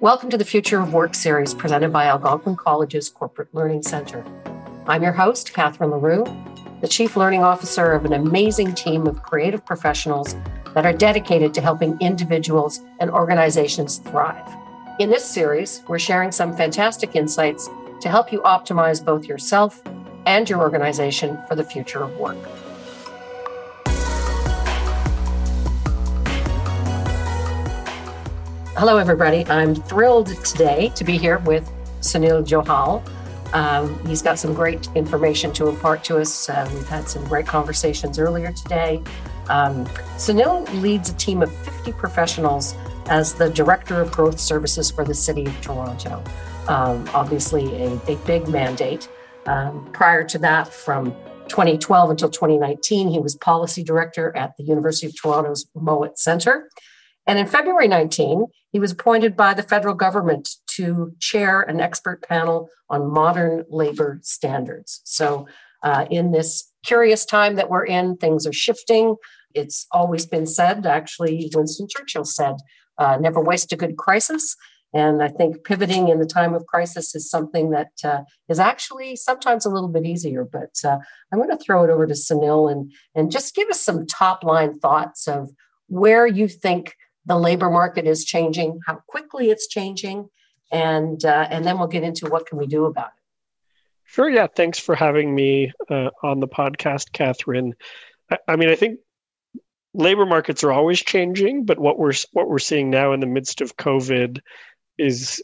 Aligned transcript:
Welcome 0.00 0.30
to 0.30 0.38
the 0.38 0.46
Future 0.46 0.80
of 0.80 0.94
Work 0.94 1.14
series 1.14 1.52
presented 1.52 1.92
by 1.92 2.06
Algonquin 2.06 2.56
College's 2.56 3.10
Corporate 3.10 3.54
Learning 3.54 3.82
Center. 3.82 4.24
I'm 4.86 5.02
your 5.02 5.12
host, 5.12 5.52
Catherine 5.52 5.90
LaRue, 5.90 6.24
the 6.80 6.88
Chief 6.88 7.18
Learning 7.18 7.42
Officer 7.42 7.92
of 7.92 8.06
an 8.06 8.14
amazing 8.14 8.72
team 8.72 9.06
of 9.06 9.22
creative 9.22 9.62
professionals 9.66 10.36
that 10.72 10.86
are 10.86 10.94
dedicated 10.94 11.52
to 11.52 11.60
helping 11.60 12.00
individuals 12.00 12.80
and 12.98 13.10
organizations 13.10 13.98
thrive. 13.98 14.50
In 15.00 15.10
this 15.10 15.22
series, 15.26 15.82
we're 15.86 15.98
sharing 15.98 16.32
some 16.32 16.56
fantastic 16.56 17.14
insights 17.14 17.68
to 18.00 18.08
help 18.08 18.32
you 18.32 18.40
optimize 18.40 19.04
both 19.04 19.26
yourself 19.26 19.82
and 20.24 20.48
your 20.48 20.60
organization 20.60 21.38
for 21.46 21.56
the 21.56 21.64
future 21.64 22.02
of 22.02 22.16
work. 22.16 22.38
Hello, 28.76 28.98
everybody. 28.98 29.44
I'm 29.48 29.74
thrilled 29.74 30.28
today 30.44 30.92
to 30.94 31.02
be 31.02 31.18
here 31.18 31.38
with 31.38 31.68
Sunil 32.02 32.46
Johal. 32.46 33.02
Um, 33.52 33.98
he's 34.06 34.22
got 34.22 34.38
some 34.38 34.54
great 34.54 34.88
information 34.94 35.52
to 35.54 35.68
impart 35.68 36.04
to 36.04 36.18
us. 36.18 36.48
Uh, 36.48 36.70
we've 36.72 36.88
had 36.88 37.08
some 37.08 37.24
great 37.24 37.48
conversations 37.48 38.16
earlier 38.16 38.52
today. 38.52 39.02
Um, 39.48 39.86
Sunil 40.16 40.72
leads 40.80 41.10
a 41.10 41.14
team 41.14 41.42
of 41.42 41.52
50 41.52 41.92
professionals 41.92 42.76
as 43.06 43.34
the 43.34 43.50
Director 43.50 44.00
of 44.00 44.12
Growth 44.12 44.38
Services 44.38 44.88
for 44.88 45.04
the 45.04 45.14
City 45.14 45.46
of 45.46 45.60
Toronto. 45.60 46.22
Um, 46.68 47.10
obviously, 47.12 47.74
a, 47.82 48.00
a, 48.06 48.16
big 48.24 48.46
mandate. 48.46 49.08
Um, 49.46 49.90
prior 49.92 50.22
to 50.28 50.38
that, 50.38 50.72
from 50.72 51.10
2012 51.48 52.10
until 52.10 52.30
2019, 52.30 53.08
he 53.08 53.18
was 53.18 53.34
Policy 53.34 53.82
Director 53.82 54.34
at 54.36 54.56
the 54.56 54.62
University 54.62 55.08
of 55.08 55.20
Toronto's 55.20 55.66
Mowat 55.74 56.20
Centre. 56.20 56.70
And 57.30 57.38
in 57.38 57.46
February 57.46 57.86
19, 57.86 58.46
he 58.72 58.80
was 58.80 58.90
appointed 58.90 59.36
by 59.36 59.54
the 59.54 59.62
federal 59.62 59.94
government 59.94 60.48
to 60.72 61.12
chair 61.20 61.60
an 61.60 61.78
expert 61.78 62.24
panel 62.28 62.68
on 62.88 63.08
modern 63.08 63.64
labor 63.70 64.18
standards. 64.24 65.00
So, 65.04 65.46
uh, 65.84 66.06
in 66.10 66.32
this 66.32 66.72
curious 66.84 67.24
time 67.24 67.54
that 67.54 67.70
we're 67.70 67.84
in, 67.84 68.16
things 68.16 68.48
are 68.48 68.52
shifting. 68.52 69.14
It's 69.54 69.86
always 69.92 70.26
been 70.26 70.44
said, 70.44 70.84
actually, 70.84 71.48
Winston 71.54 71.86
Churchill 71.88 72.24
said, 72.24 72.56
uh, 72.98 73.18
never 73.20 73.40
waste 73.40 73.72
a 73.72 73.76
good 73.76 73.96
crisis. 73.96 74.56
And 74.92 75.22
I 75.22 75.28
think 75.28 75.62
pivoting 75.62 76.08
in 76.08 76.18
the 76.18 76.26
time 76.26 76.52
of 76.52 76.66
crisis 76.66 77.14
is 77.14 77.30
something 77.30 77.70
that 77.70 77.92
uh, 78.02 78.22
is 78.48 78.58
actually 78.58 79.14
sometimes 79.14 79.64
a 79.64 79.70
little 79.70 79.88
bit 79.88 80.04
easier. 80.04 80.44
But 80.44 80.74
uh, 80.84 80.98
I'm 81.32 81.38
going 81.38 81.56
to 81.56 81.64
throw 81.64 81.84
it 81.84 81.90
over 81.90 82.08
to 82.08 82.14
Sunil 82.14 82.72
and, 82.72 82.90
and 83.14 83.30
just 83.30 83.54
give 83.54 83.68
us 83.68 83.80
some 83.80 84.04
top 84.04 84.42
line 84.42 84.80
thoughts 84.80 85.28
of 85.28 85.50
where 85.86 86.26
you 86.26 86.48
think 86.48 86.96
the 87.26 87.38
labor 87.38 87.70
market 87.70 88.06
is 88.06 88.24
changing, 88.24 88.80
how 88.86 89.02
quickly 89.06 89.50
it's 89.50 89.68
changing, 89.68 90.28
and 90.72 91.24
uh, 91.24 91.46
and 91.50 91.64
then 91.64 91.78
we'll 91.78 91.88
get 91.88 92.02
into 92.02 92.26
what 92.26 92.46
can 92.46 92.58
we 92.58 92.66
do 92.66 92.86
about 92.86 93.08
it. 93.08 93.20
Sure. 94.04 94.28
Yeah. 94.28 94.48
Thanks 94.48 94.78
for 94.78 94.94
having 94.96 95.34
me 95.34 95.72
uh, 95.88 96.10
on 96.22 96.40
the 96.40 96.48
podcast, 96.48 97.12
Catherine. 97.12 97.74
I, 98.28 98.38
I, 98.48 98.56
mean, 98.56 98.68
I 98.68 98.74
think 98.74 98.98
labor 99.94 100.26
markets 100.26 100.64
are 100.64 100.72
always 100.72 101.00
changing, 101.00 101.64
but 101.64 101.78
what 101.78 101.98
we're 101.98 102.12
what 102.32 102.48
we're 102.48 102.58
seeing 102.58 102.90
now 102.90 103.12
in 103.12 103.20
the 103.20 103.26
midst 103.26 103.60
of 103.60 103.76
COVID 103.76 104.40
is 104.98 105.42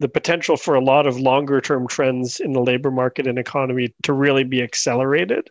the 0.00 0.08
potential 0.08 0.56
for 0.56 0.74
a 0.74 0.80
lot 0.80 1.06
of 1.06 1.18
longer 1.18 1.60
term 1.60 1.86
trends 1.86 2.40
in 2.40 2.52
the 2.52 2.62
labor 2.62 2.90
market 2.90 3.26
and 3.26 3.38
economy 3.38 3.94
to 4.04 4.12
really 4.12 4.44
be 4.44 4.62
accelerated. 4.62 5.50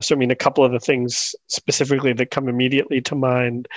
So, 0.00 0.14
I 0.14 0.18
mean, 0.18 0.30
a 0.30 0.36
couple 0.36 0.64
of 0.64 0.72
the 0.72 0.80
things 0.80 1.34
specifically 1.48 2.12
that 2.14 2.30
come 2.30 2.48
immediately 2.48 3.00
to 3.02 3.14
mind. 3.14 3.68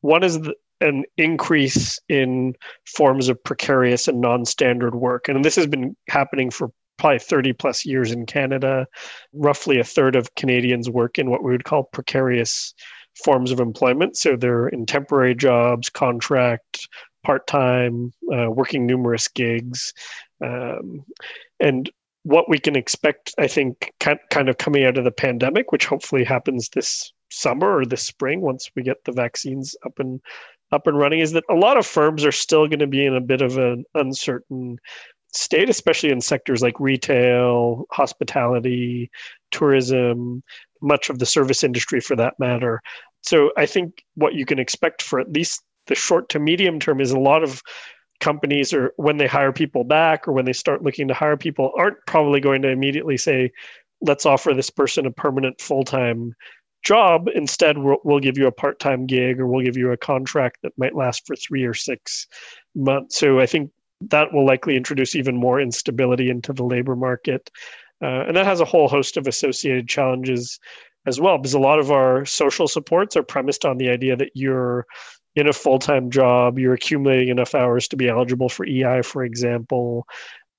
One 0.00 0.22
is 0.22 0.40
the, 0.40 0.54
an 0.80 1.04
increase 1.16 1.98
in 2.08 2.54
forms 2.86 3.28
of 3.28 3.42
precarious 3.42 4.08
and 4.08 4.20
non-standard 4.20 4.94
work. 4.94 5.28
And 5.28 5.44
this 5.44 5.56
has 5.56 5.66
been 5.66 5.96
happening 6.08 6.50
for 6.50 6.70
probably 6.98 7.18
30 7.18 7.52
plus 7.54 7.84
years 7.84 8.12
in 8.12 8.24
canada 8.24 8.86
roughly 9.32 9.80
a 9.80 9.84
third 9.84 10.14
of 10.14 10.32
canadians 10.36 10.88
work 10.88 11.18
in 11.18 11.28
what 11.28 11.42
we 11.42 11.50
would 11.50 11.64
call 11.64 11.82
precarious 11.82 12.72
forms 13.24 13.50
of 13.50 13.60
employment. 13.60 14.16
So 14.16 14.36
they're 14.36 14.68
in 14.68 14.86
temporary 14.86 15.34
jobs 15.34 15.88
contract 15.88 16.88
part-time 17.24 18.12
uh, 18.32 18.50
working 18.50 18.86
numerous 18.86 19.28
gigs. 19.28 19.92
Um, 20.44 21.04
and 21.60 21.90
what 22.24 22.48
we 22.48 22.58
can 22.58 22.74
expect 22.74 23.34
i 23.38 23.46
think 23.46 23.92
kind 24.00 24.48
of 24.48 24.58
coming 24.58 24.84
out 24.84 24.98
of 24.98 25.04
the 25.04 25.10
pandemic 25.10 25.70
which 25.70 25.86
hopefully 25.86 26.24
happens 26.24 26.70
this 26.70 27.12
summer 27.34 27.78
or 27.78 27.84
this 27.84 28.02
spring 28.02 28.40
once 28.40 28.70
we 28.74 28.82
get 28.82 29.04
the 29.04 29.12
vaccines 29.12 29.76
up 29.84 29.98
and 29.98 30.20
up 30.72 30.86
and 30.86 30.98
running 30.98 31.20
is 31.20 31.32
that 31.32 31.44
a 31.50 31.54
lot 31.54 31.76
of 31.76 31.86
firms 31.86 32.24
are 32.24 32.32
still 32.32 32.66
going 32.66 32.78
to 32.78 32.86
be 32.86 33.04
in 33.04 33.14
a 33.14 33.20
bit 33.20 33.42
of 33.42 33.58
an 33.58 33.84
uncertain 33.94 34.78
state, 35.32 35.68
especially 35.68 36.10
in 36.10 36.20
sectors 36.20 36.62
like 36.62 36.78
retail, 36.80 37.84
hospitality, 37.90 39.10
tourism, 39.50 40.42
much 40.80 41.10
of 41.10 41.18
the 41.18 41.26
service 41.26 41.64
industry 41.64 42.00
for 42.00 42.16
that 42.16 42.34
matter. 42.38 42.80
So 43.22 43.52
I 43.56 43.66
think 43.66 44.04
what 44.14 44.34
you 44.34 44.44
can 44.44 44.58
expect 44.58 45.02
for 45.02 45.18
at 45.20 45.32
least 45.32 45.62
the 45.86 45.94
short 45.94 46.28
to 46.30 46.38
medium 46.38 46.80
term 46.80 47.00
is 47.00 47.10
a 47.10 47.18
lot 47.18 47.42
of 47.42 47.62
companies 48.20 48.72
or 48.72 48.92
when 48.96 49.16
they 49.16 49.26
hire 49.26 49.52
people 49.52 49.84
back 49.84 50.26
or 50.26 50.32
when 50.32 50.44
they 50.44 50.52
start 50.52 50.82
looking 50.82 51.08
to 51.08 51.14
hire 51.14 51.36
people 51.36 51.72
aren't 51.76 51.96
probably 52.06 52.40
going 52.40 52.62
to 52.62 52.70
immediately 52.70 53.16
say 53.16 53.50
let's 54.00 54.26
offer 54.26 54.54
this 54.54 54.70
person 54.70 55.06
a 55.06 55.10
permanent 55.10 55.60
full-time 55.60 56.34
job. 56.84 57.28
Instead, 57.34 57.78
we'll, 57.78 57.98
we'll 58.04 58.20
give 58.20 58.38
you 58.38 58.46
a 58.46 58.52
part 58.52 58.78
time 58.78 59.06
gig 59.06 59.40
or 59.40 59.46
we'll 59.46 59.64
give 59.64 59.76
you 59.76 59.92
a 59.92 59.96
contract 59.96 60.58
that 60.62 60.76
might 60.76 60.94
last 60.94 61.26
for 61.26 61.34
three 61.36 61.64
or 61.64 61.74
six 61.74 62.26
months. 62.74 63.18
So 63.18 63.40
I 63.40 63.46
think 63.46 63.70
that 64.10 64.32
will 64.32 64.46
likely 64.46 64.76
introduce 64.76 65.16
even 65.16 65.36
more 65.36 65.60
instability 65.60 66.30
into 66.30 66.52
the 66.52 66.64
labor 66.64 66.96
market. 66.96 67.50
Uh, 68.02 68.24
and 68.26 68.36
that 68.36 68.46
has 68.46 68.60
a 68.60 68.64
whole 68.64 68.88
host 68.88 69.16
of 69.16 69.26
associated 69.26 69.88
challenges 69.88 70.58
as 71.06 71.20
well, 71.20 71.38
because 71.38 71.54
a 71.54 71.58
lot 71.58 71.78
of 71.78 71.90
our 71.90 72.24
social 72.24 72.66
supports 72.66 73.16
are 73.16 73.22
premised 73.22 73.64
on 73.64 73.78
the 73.78 73.88
idea 73.88 74.16
that 74.16 74.30
you're 74.34 74.86
in 75.36 75.48
a 75.48 75.52
full 75.52 75.78
time 75.78 76.10
job, 76.10 76.58
you're 76.58 76.74
accumulating 76.74 77.28
enough 77.28 77.54
hours 77.54 77.88
to 77.88 77.96
be 77.96 78.08
eligible 78.08 78.48
for 78.48 78.66
EI, 78.66 79.02
for 79.02 79.24
example, 79.24 80.06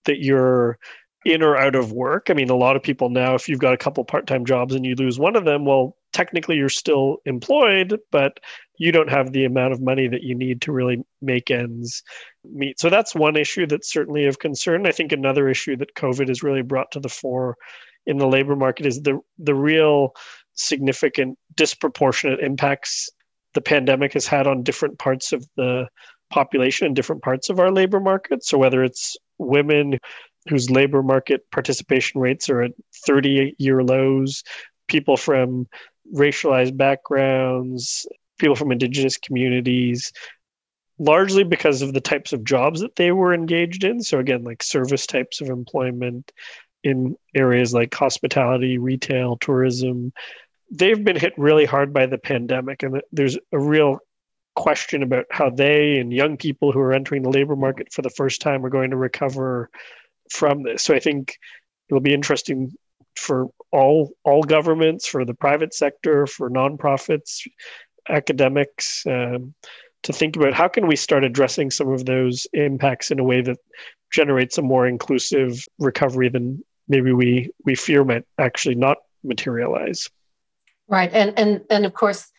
that 0.05 0.19
you're 0.19 0.77
in 1.25 1.41
or 1.41 1.57
out 1.57 1.75
of 1.75 1.91
work. 1.91 2.29
I 2.29 2.33
mean, 2.33 2.49
a 2.49 2.55
lot 2.55 2.75
of 2.75 2.83
people 2.83 3.09
now, 3.09 3.35
if 3.35 3.49
you've 3.49 3.59
got 3.59 3.73
a 3.73 3.77
couple 3.77 4.03
part 4.05 4.27
time 4.27 4.45
jobs 4.45 4.75
and 4.75 4.85
you 4.85 4.95
lose 4.95 5.17
one 5.17 5.35
of 5.35 5.45
them, 5.45 5.65
well, 5.65 5.97
technically 6.15 6.55
you're 6.55 6.69
still 6.69 7.17
employed, 7.25 7.99
but 8.09 8.39
you 8.77 8.93
don't 8.93 9.09
have 9.09 9.33
the 9.33 9.43
amount 9.43 9.73
of 9.73 9.81
money 9.81 10.07
that 10.07 10.23
you 10.23 10.33
need 10.33 10.61
to 10.61 10.71
really 10.71 11.03
make 11.21 11.51
ends 11.51 12.03
meet. 12.45 12.79
So 12.79 12.89
that's 12.89 13.13
one 13.13 13.35
issue 13.35 13.67
that's 13.67 13.91
certainly 13.91 14.25
of 14.25 14.39
concern. 14.39 14.87
I 14.87 14.93
think 14.93 15.11
another 15.11 15.49
issue 15.49 15.75
that 15.75 15.93
COVID 15.95 16.29
has 16.29 16.41
really 16.41 16.61
brought 16.61 16.89
to 16.91 17.01
the 17.01 17.09
fore 17.09 17.57
in 18.05 18.17
the 18.17 18.27
labor 18.27 18.55
market 18.55 18.85
is 18.85 19.01
the 19.01 19.19
the 19.39 19.53
real 19.53 20.13
significant 20.53 21.37
disproportionate 21.53 22.39
impacts 22.39 23.09
the 23.53 23.61
pandemic 23.61 24.13
has 24.13 24.25
had 24.25 24.47
on 24.47 24.63
different 24.63 24.97
parts 24.97 25.33
of 25.33 25.45
the 25.57 25.85
population 26.29 26.87
and 26.87 26.95
different 26.95 27.23
parts 27.23 27.49
of 27.49 27.59
our 27.59 27.71
labor 27.71 27.99
market. 27.99 28.45
So 28.45 28.57
whether 28.57 28.85
it's 28.85 29.17
women 29.37 29.99
whose 30.47 30.69
labor 30.69 31.03
market 31.03 31.41
participation 31.51 32.21
rates 32.21 32.49
are 32.49 32.61
at 32.61 32.71
30 33.05 33.55
year 33.57 33.83
lows, 33.83 34.43
people 34.87 35.17
from 35.17 35.67
racialized 36.13 36.77
backgrounds, 36.77 38.05
people 38.37 38.55
from 38.55 38.71
indigenous 38.71 39.17
communities, 39.17 40.11
largely 40.99 41.43
because 41.43 41.81
of 41.81 41.93
the 41.93 42.01
types 42.01 42.33
of 42.33 42.43
jobs 42.43 42.81
that 42.81 42.95
they 42.95 43.11
were 43.11 43.33
engaged 43.33 43.83
in. 43.83 44.01
So, 44.01 44.19
again, 44.19 44.43
like 44.43 44.63
service 44.63 45.05
types 45.05 45.41
of 45.41 45.49
employment 45.49 46.31
in 46.83 47.15
areas 47.33 47.73
like 47.73 47.93
hospitality, 47.93 48.77
retail, 48.77 49.37
tourism. 49.37 50.13
They've 50.71 51.03
been 51.03 51.15
hit 51.15 51.33
really 51.37 51.65
hard 51.65 51.93
by 51.93 52.05
the 52.05 52.17
pandemic, 52.17 52.83
and 52.83 53.01
there's 53.11 53.37
a 53.51 53.59
real 53.59 53.99
question 54.55 55.03
about 55.03 55.25
how 55.31 55.49
they 55.49 55.97
and 55.97 56.13
young 56.13 56.37
people 56.37 56.71
who 56.71 56.79
are 56.79 56.93
entering 56.93 57.23
the 57.23 57.29
labor 57.29 57.55
market 57.55 57.91
for 57.91 58.01
the 58.01 58.09
first 58.09 58.41
time 58.41 58.65
are 58.65 58.69
going 58.69 58.91
to 58.91 58.97
recover 58.97 59.69
from 60.31 60.63
this. 60.63 60.83
So 60.83 60.93
I 60.93 60.99
think 60.99 61.37
it'll 61.89 62.01
be 62.01 62.13
interesting 62.13 62.73
for 63.17 63.47
all 63.71 64.11
all 64.23 64.43
governments, 64.43 65.07
for 65.07 65.25
the 65.25 65.33
private 65.33 65.73
sector, 65.73 66.27
for 66.27 66.49
nonprofits, 66.49 67.47
academics, 68.09 69.05
um, 69.05 69.53
to 70.03 70.13
think 70.13 70.35
about 70.35 70.53
how 70.53 70.67
can 70.67 70.87
we 70.87 70.95
start 70.95 71.23
addressing 71.23 71.71
some 71.71 71.89
of 71.89 72.05
those 72.05 72.47
impacts 72.53 73.11
in 73.11 73.19
a 73.19 73.23
way 73.23 73.41
that 73.41 73.57
generates 74.11 74.57
a 74.57 74.61
more 74.61 74.87
inclusive 74.87 75.65
recovery 75.79 76.29
than 76.29 76.63
maybe 76.87 77.11
we 77.11 77.49
we 77.65 77.75
fear 77.75 78.03
might 78.03 78.23
actually 78.39 78.75
not 78.75 78.97
materialize. 79.23 80.09
Right, 80.87 81.11
and 81.13 81.37
and 81.37 81.61
and 81.69 81.85
of 81.85 81.93
course, 81.93 82.31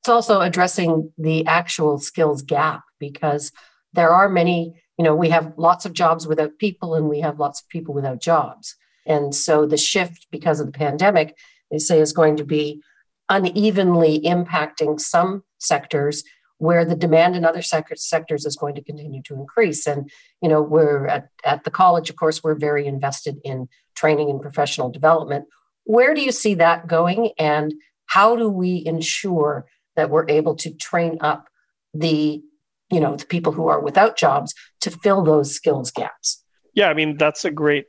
it's 0.00 0.08
also 0.08 0.40
addressing 0.40 1.12
the 1.18 1.46
actual 1.46 1.98
skills 1.98 2.42
gap 2.42 2.82
because 2.98 3.52
there 3.94 4.10
are 4.10 4.28
many 4.28 4.74
you 4.98 5.04
know, 5.04 5.14
we 5.14 5.30
have 5.30 5.54
lots 5.56 5.86
of 5.86 5.92
jobs 5.92 6.26
without 6.26 6.58
people 6.58 6.94
and 6.94 7.08
we 7.08 7.20
have 7.20 7.38
lots 7.38 7.60
of 7.60 7.68
people 7.68 7.94
without 7.94 8.20
jobs. 8.20 8.74
And 9.08 9.34
so 9.34 9.66
the 9.66 9.76
shift 9.76 10.28
because 10.30 10.60
of 10.60 10.66
the 10.66 10.72
pandemic, 10.72 11.36
they 11.70 11.78
say, 11.78 12.00
is 12.00 12.12
going 12.12 12.36
to 12.36 12.44
be 12.44 12.82
unevenly 13.28 14.20
impacting 14.20 15.00
some 15.00 15.42
sectors 15.58 16.22
where 16.58 16.84
the 16.84 16.96
demand 16.96 17.36
in 17.36 17.44
other 17.44 17.62
sectors 17.62 18.44
is 18.44 18.56
going 18.56 18.74
to 18.74 18.82
continue 18.82 19.22
to 19.22 19.34
increase. 19.34 19.86
And, 19.86 20.10
you 20.42 20.48
know, 20.48 20.60
we're 20.60 21.06
at, 21.06 21.28
at 21.44 21.64
the 21.64 21.70
college, 21.70 22.10
of 22.10 22.16
course, 22.16 22.42
we're 22.42 22.56
very 22.56 22.86
invested 22.86 23.38
in 23.44 23.68
training 23.94 24.28
and 24.28 24.40
professional 24.40 24.90
development. 24.90 25.46
Where 25.84 26.14
do 26.14 26.20
you 26.20 26.32
see 26.32 26.54
that 26.54 26.86
going? 26.88 27.30
And 27.38 27.74
how 28.06 28.34
do 28.36 28.48
we 28.48 28.82
ensure 28.84 29.66
that 29.94 30.10
we're 30.10 30.28
able 30.28 30.56
to 30.56 30.74
train 30.74 31.18
up 31.20 31.48
the, 31.94 32.42
you 32.90 33.00
know, 33.00 33.16
the 33.16 33.26
people 33.26 33.52
who 33.52 33.68
are 33.68 33.80
without 33.80 34.16
jobs 34.16 34.52
to 34.80 34.90
fill 34.90 35.22
those 35.22 35.54
skills 35.54 35.90
gaps? 35.92 36.42
Yeah, 36.74 36.88
I 36.88 36.94
mean, 36.94 37.16
that's 37.16 37.44
a 37.44 37.50
great 37.50 37.86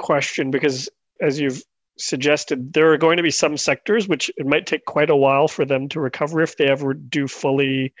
question 0.00 0.50
because 0.50 0.88
as 1.20 1.38
you've 1.38 1.62
suggested, 1.98 2.72
there 2.72 2.92
are 2.92 2.98
going 2.98 3.18
to 3.18 3.22
be 3.22 3.30
some 3.30 3.56
sectors 3.56 4.08
which 4.08 4.30
it 4.36 4.46
might 4.46 4.66
take 4.66 4.84
quite 4.86 5.10
a 5.10 5.16
while 5.16 5.46
for 5.46 5.64
them 5.64 5.88
to 5.90 6.00
recover 6.00 6.40
if 6.40 6.56
they 6.56 6.66
ever 6.66 6.94
do 6.94 7.28
fully 7.28 7.92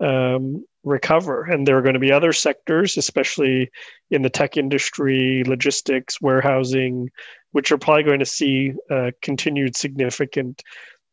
um, 0.00 0.64
recover. 0.84 1.44
And 1.44 1.66
there 1.66 1.78
are 1.78 1.82
going 1.82 1.94
to 1.94 2.00
be 2.00 2.12
other 2.12 2.32
sectors, 2.32 2.96
especially 2.96 3.70
in 4.10 4.22
the 4.22 4.30
tech 4.30 4.56
industry, 4.56 5.42
logistics, 5.46 6.20
warehousing, 6.20 7.10
which 7.52 7.72
are 7.72 7.78
probably 7.78 8.04
going 8.04 8.20
to 8.20 8.26
see 8.26 8.74
uh, 8.90 9.10
continued 9.22 9.74
significant 9.74 10.62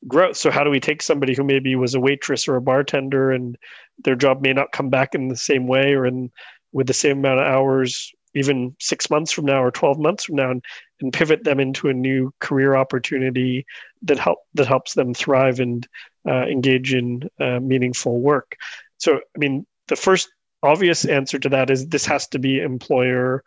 growth. 0.07 0.37
So, 0.37 0.51
how 0.51 0.63
do 0.63 0.69
we 0.69 0.79
take 0.79 1.01
somebody 1.01 1.33
who 1.33 1.43
maybe 1.43 1.75
was 1.75 1.95
a 1.95 1.99
waitress 1.99 2.47
or 2.47 2.57
a 2.57 2.61
bartender 2.61 3.31
and 3.31 3.57
their 4.03 4.15
job 4.15 4.41
may 4.41 4.53
not 4.53 4.73
come 4.73 4.89
back 4.89 5.15
in 5.15 5.29
the 5.29 5.37
same 5.37 5.67
way 5.67 5.93
or 5.93 6.05
in 6.05 6.31
with 6.73 6.87
the 6.87 6.93
same 6.93 7.19
amount 7.19 7.39
of 7.39 7.47
hours 7.47 8.11
even 8.35 8.75
six 8.79 9.09
months 9.09 9.31
from 9.31 9.45
now 9.45 9.63
or 9.63 9.71
12 9.71 9.99
months 9.99 10.25
from 10.25 10.35
now 10.35 10.51
and, 10.51 10.63
and 11.01 11.13
pivot 11.13 11.43
them 11.43 11.59
into 11.59 11.89
a 11.89 11.93
new 11.93 12.31
career 12.39 12.75
opportunity 12.75 13.65
that 14.03 14.19
help 14.19 14.39
that 14.53 14.67
helps 14.67 14.93
them 14.93 15.13
thrive 15.13 15.59
and 15.59 15.87
uh, 16.27 16.45
engage 16.45 16.93
in 16.93 17.29
uh, 17.39 17.59
meaningful 17.59 18.19
work. 18.19 18.55
So 18.97 19.15
i 19.15 19.39
mean 19.39 19.65
the 19.87 19.95
first 19.95 20.29
obvious 20.63 21.05
answer 21.05 21.39
to 21.39 21.49
that 21.49 21.69
is 21.69 21.87
this 21.87 22.05
has 22.05 22.27
to 22.27 22.39
be 22.39 22.59
employer 22.59 23.43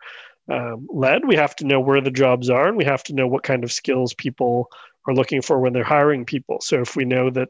um, 0.49 0.87
led. 0.91 1.27
We 1.27 1.35
have 1.35 1.55
to 1.57 1.65
know 1.65 1.79
where 1.79 2.01
the 2.01 2.11
jobs 2.11 2.49
are 2.49 2.67
and 2.67 2.77
we 2.77 2.85
have 2.85 3.03
to 3.03 3.13
know 3.13 3.27
what 3.27 3.43
kind 3.43 3.63
of 3.63 3.71
skills 3.71 4.13
people 4.13 4.69
are 5.07 5.13
looking 5.13 5.41
for 5.41 5.59
when 5.59 5.73
they're 5.73 5.83
hiring 5.83 6.25
people. 6.25 6.59
So 6.61 6.81
if 6.81 6.95
we 6.95 7.05
know 7.05 7.29
that 7.31 7.49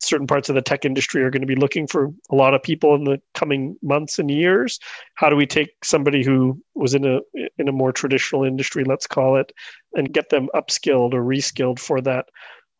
certain 0.00 0.26
parts 0.26 0.48
of 0.48 0.54
the 0.54 0.62
tech 0.62 0.84
industry 0.84 1.22
are 1.22 1.30
going 1.30 1.40
to 1.40 1.46
be 1.46 1.56
looking 1.56 1.86
for 1.86 2.12
a 2.30 2.34
lot 2.34 2.54
of 2.54 2.62
people 2.62 2.94
in 2.94 3.04
the 3.04 3.20
coming 3.34 3.76
months 3.82 4.18
and 4.18 4.30
years. 4.30 4.78
How 5.14 5.28
do 5.28 5.36
we 5.36 5.46
take 5.46 5.70
somebody 5.84 6.24
who 6.24 6.60
was 6.74 6.94
in 6.94 7.04
a 7.04 7.20
in 7.58 7.68
a 7.68 7.72
more 7.72 7.92
traditional 7.92 8.44
industry 8.44 8.84
let's 8.84 9.06
call 9.06 9.36
it 9.36 9.52
and 9.94 10.12
get 10.12 10.30
them 10.30 10.48
upskilled 10.54 11.14
or 11.14 11.22
reskilled 11.22 11.78
for 11.78 12.00
that 12.02 12.26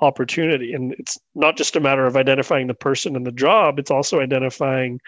opportunity? 0.00 0.72
And 0.72 0.94
it's 0.98 1.18
not 1.34 1.56
just 1.56 1.76
a 1.76 1.80
matter 1.80 2.06
of 2.06 2.16
identifying 2.16 2.66
the 2.66 2.74
person 2.74 3.16
and 3.16 3.26
the 3.26 3.32
job 3.32 3.78
it's 3.78 3.90
also 3.90 4.20
identifying 4.20 5.00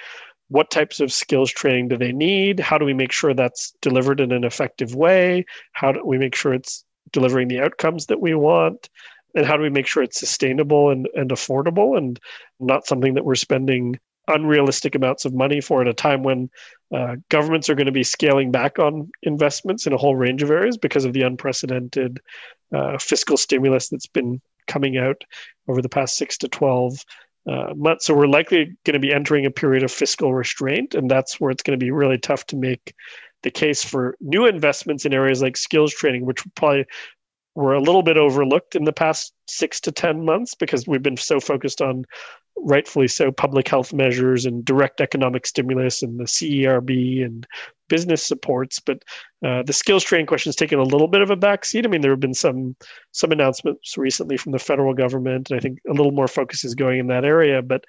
what 0.48 0.70
types 0.70 1.00
of 1.00 1.10
skills 1.10 1.50
training 1.50 1.88
do 1.88 1.96
they 1.96 2.12
need 2.12 2.60
how 2.60 2.76
do 2.76 2.84
we 2.84 2.92
make 2.92 3.10
sure 3.10 3.32
that's 3.32 3.72
delivered 3.80 4.20
in 4.20 4.32
an 4.32 4.44
effective 4.44 4.94
way 4.94 5.46
how 5.72 5.90
do 5.90 6.04
we 6.04 6.18
make 6.18 6.34
sure 6.34 6.52
it's 6.52 6.84
delivering 7.10 7.48
the 7.48 7.60
outcomes 7.60 8.06
that 8.06 8.20
we 8.20 8.34
want 8.34 8.90
and 9.34 9.46
how 9.46 9.56
do 9.56 9.62
we 9.62 9.70
make 9.70 9.86
sure 9.86 10.02
it's 10.02 10.20
sustainable 10.20 10.90
and, 10.90 11.08
and 11.14 11.30
affordable 11.30 11.96
and 11.96 12.20
not 12.60 12.86
something 12.86 13.14
that 13.14 13.24
we're 13.24 13.34
spending 13.34 13.98
unrealistic 14.28 14.94
amounts 14.94 15.24
of 15.24 15.34
money 15.34 15.60
for 15.60 15.80
at 15.80 15.88
a 15.88 15.94
time 15.94 16.22
when 16.22 16.48
uh, 16.94 17.16
governments 17.28 17.68
are 17.68 17.74
going 17.74 17.86
to 17.86 17.92
be 17.92 18.04
scaling 18.04 18.50
back 18.50 18.78
on 18.78 19.10
investments 19.22 19.86
in 19.86 19.92
a 19.92 19.96
whole 19.96 20.14
range 20.14 20.42
of 20.42 20.50
areas 20.50 20.76
because 20.76 21.04
of 21.04 21.12
the 21.12 21.22
unprecedented 21.22 22.20
uh, 22.74 22.98
fiscal 22.98 23.36
stimulus 23.36 23.88
that's 23.88 24.06
been 24.06 24.40
coming 24.68 24.96
out 24.96 25.22
over 25.68 25.82
the 25.82 25.88
past 25.88 26.16
six 26.16 26.38
to 26.38 26.48
12 26.48 27.04
uh, 27.50 27.74
months. 27.74 28.06
So 28.06 28.14
we're 28.14 28.26
likely 28.26 28.76
going 28.84 28.94
to 28.94 29.00
be 29.00 29.12
entering 29.12 29.46
a 29.46 29.50
period 29.50 29.82
of 29.82 29.90
fiscal 29.90 30.32
restraint, 30.32 30.94
and 30.94 31.10
that's 31.10 31.40
where 31.40 31.50
it's 31.50 31.62
going 31.62 31.78
to 31.78 31.84
be 31.84 31.90
really 31.90 32.18
tough 32.18 32.46
to 32.46 32.56
make 32.56 32.94
the 33.42 33.50
case 33.50 33.82
for 33.82 34.16
new 34.20 34.46
investments 34.46 35.04
in 35.04 35.12
areas 35.12 35.42
like 35.42 35.56
skills 35.56 35.92
training, 35.92 36.24
which 36.24 36.44
probably 36.54 36.86
were 37.54 37.74
a 37.74 37.80
little 37.80 38.02
bit 38.02 38.16
overlooked 38.16 38.74
in 38.74 38.84
the 38.84 38.92
past 38.92 39.32
six 39.46 39.80
to 39.80 39.92
10 39.92 40.24
months 40.24 40.54
because 40.54 40.86
we've 40.86 41.02
been 41.02 41.16
so 41.16 41.38
focused 41.38 41.82
on, 41.82 42.04
rightfully 42.56 43.08
so, 43.08 43.30
public 43.30 43.68
health 43.68 43.92
measures 43.92 44.46
and 44.46 44.64
direct 44.64 45.00
economic 45.00 45.46
stimulus 45.46 46.02
and 46.02 46.18
the 46.18 46.24
CERB 46.24 47.24
and 47.24 47.46
business 47.88 48.22
supports. 48.22 48.80
But 48.80 49.02
uh, 49.44 49.62
the 49.64 49.72
skills 49.72 50.02
training 50.02 50.26
question 50.26 50.48
has 50.48 50.56
taken 50.56 50.78
a 50.78 50.84
little 50.84 51.08
bit 51.08 51.20
of 51.20 51.30
a 51.30 51.36
backseat. 51.36 51.84
I 51.84 51.88
mean, 51.88 52.00
there 52.00 52.12
have 52.12 52.20
been 52.20 52.34
some 52.34 52.74
some 53.12 53.32
announcements 53.32 53.98
recently 53.98 54.38
from 54.38 54.52
the 54.52 54.58
federal 54.58 54.94
government, 54.94 55.50
and 55.50 55.58
I 55.58 55.60
think 55.60 55.78
a 55.88 55.92
little 55.92 56.12
more 56.12 56.28
focus 56.28 56.64
is 56.64 56.74
going 56.74 57.00
in 57.00 57.08
that 57.08 57.26
area. 57.26 57.60
But 57.60 57.84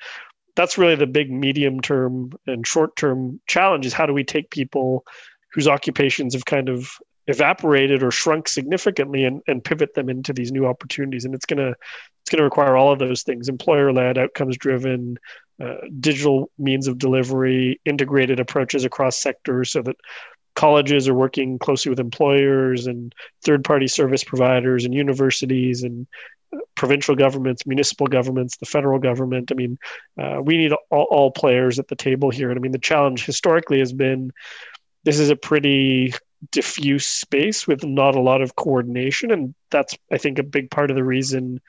that's 0.56 0.77
really 0.77 0.95
the 0.95 1.07
big 1.07 1.31
medium 1.31 1.80
term 1.80 2.33
and 2.48 2.68
short 2.68 2.95
term 2.95 3.39
challenge 3.48 3.86
is 3.86 3.94
how 3.94 4.06
do 4.06 4.13
we 4.13 4.25
take 4.25 4.50
people 4.50 5.06
whose 5.54 5.68
occupations 5.68 6.33
have 6.33 6.45
kind 6.45 6.68
of 6.68 6.89
evaporated 7.28 8.04
or 8.04 8.12
shrunk 8.12 8.48
significantly 8.48 9.24
and, 9.24 9.42
and 9.48 9.64
pivot 9.64 9.94
them 9.94 10.10
into 10.10 10.34
these 10.34 10.52
new 10.52 10.66
opportunities. 10.66 11.25
And 11.25 11.34
it's 11.34 11.46
going 11.46 11.58
to 11.58 11.75
it's 12.22 12.30
going 12.30 12.40
to 12.40 12.44
require 12.44 12.78
all 12.78 12.92
of 12.92 13.00
those 13.00 13.24
things 13.24 13.50
employer 13.50 13.92
led 13.92 14.18
outcomes 14.18 14.58
driven 14.58 15.18
uh, 15.62 15.75
digital 16.00 16.50
means 16.58 16.88
of 16.88 16.98
delivery 16.98 17.80
integrated 17.86 18.40
approaches 18.40 18.86
across 18.86 19.22
sectors 19.22 19.72
so 19.72 19.81
that 19.81 19.98
colleges 20.56 21.08
are 21.08 21.14
working 21.14 21.60
closely 21.60 21.90
with 21.90 22.00
employers 22.00 22.88
and 22.88 23.14
third 23.44 23.64
party 23.64 23.88
service 23.88 24.24
providers 24.24 24.86
and 24.86 24.94
universities 24.94 25.84
and 25.84 26.08
uh, 26.54 26.60
provincial 26.75 27.16
governments 27.16 27.66
municipal 27.66 28.08
governments 28.08 28.58
the 28.58 28.66
federal 28.66 29.00
government. 29.00 29.52
I 29.52 29.56
mean 29.56 29.78
uh, 30.22 30.42
we 30.42 30.58
need 30.58 30.74
all, 30.92 31.08
all 31.10 31.31
players 31.31 31.80
at 31.80 31.88
the 31.88 31.96
table 31.96 32.30
here. 32.30 32.50
And 32.50 32.58
i 32.58 32.62
mean 32.62 32.72
the 32.72 32.80
challenge 32.80 33.25
historically 33.25 33.80
has 33.80 33.94
been 33.94 34.31
this 35.04 35.20
is 35.20 35.30
a 35.30 35.36
pretty 35.36 36.14
diffuse 36.51 37.07
space 37.07 37.68
with 37.68 37.84
not 37.84 38.16
a 38.16 38.22
lot 38.22 38.42
of 38.42 38.56
coordination. 38.56 39.31
And 39.31 39.54
that's, 39.69 39.98
I 40.12 40.18
think, 40.18 40.40
a 40.40 40.44
big 40.44 40.72
part 40.72 40.90
of 40.90 40.95
the 40.95 41.04
reason 41.04 41.62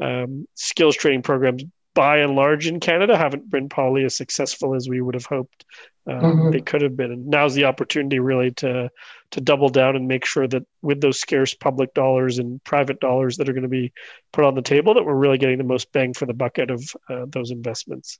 um, 0.00 0.46
skills 0.54 0.96
training 0.96 1.22
programs, 1.22 1.64
by 1.94 2.18
and 2.18 2.34
large, 2.34 2.66
in 2.66 2.80
Canada, 2.80 3.16
haven't 3.16 3.48
been 3.48 3.68
probably 3.68 4.04
as 4.04 4.16
successful 4.16 4.74
as 4.74 4.88
we 4.88 5.00
would 5.00 5.14
have 5.14 5.26
hoped 5.26 5.64
um, 6.08 6.20
mm-hmm. 6.20 6.50
they 6.50 6.60
could 6.60 6.82
have 6.82 6.96
been. 6.96 7.12
And 7.12 7.28
now's 7.28 7.54
the 7.54 7.64
opportunity, 7.64 8.18
really, 8.18 8.50
to 8.52 8.90
to 9.30 9.40
double 9.40 9.68
down 9.68 9.96
and 9.96 10.06
make 10.06 10.24
sure 10.24 10.46
that 10.48 10.64
with 10.82 11.00
those 11.00 11.18
scarce 11.18 11.54
public 11.54 11.94
dollars 11.94 12.38
and 12.38 12.62
private 12.64 13.00
dollars 13.00 13.36
that 13.36 13.48
are 13.48 13.52
going 13.52 13.62
to 13.62 13.68
be 13.68 13.92
put 14.32 14.44
on 14.44 14.54
the 14.54 14.62
table, 14.62 14.94
that 14.94 15.04
we're 15.04 15.14
really 15.14 15.38
getting 15.38 15.58
the 15.58 15.64
most 15.64 15.92
bang 15.92 16.14
for 16.14 16.26
the 16.26 16.34
buck 16.34 16.58
out 16.58 16.70
of 16.70 16.84
uh, 17.08 17.26
those 17.28 17.50
investments. 17.50 18.18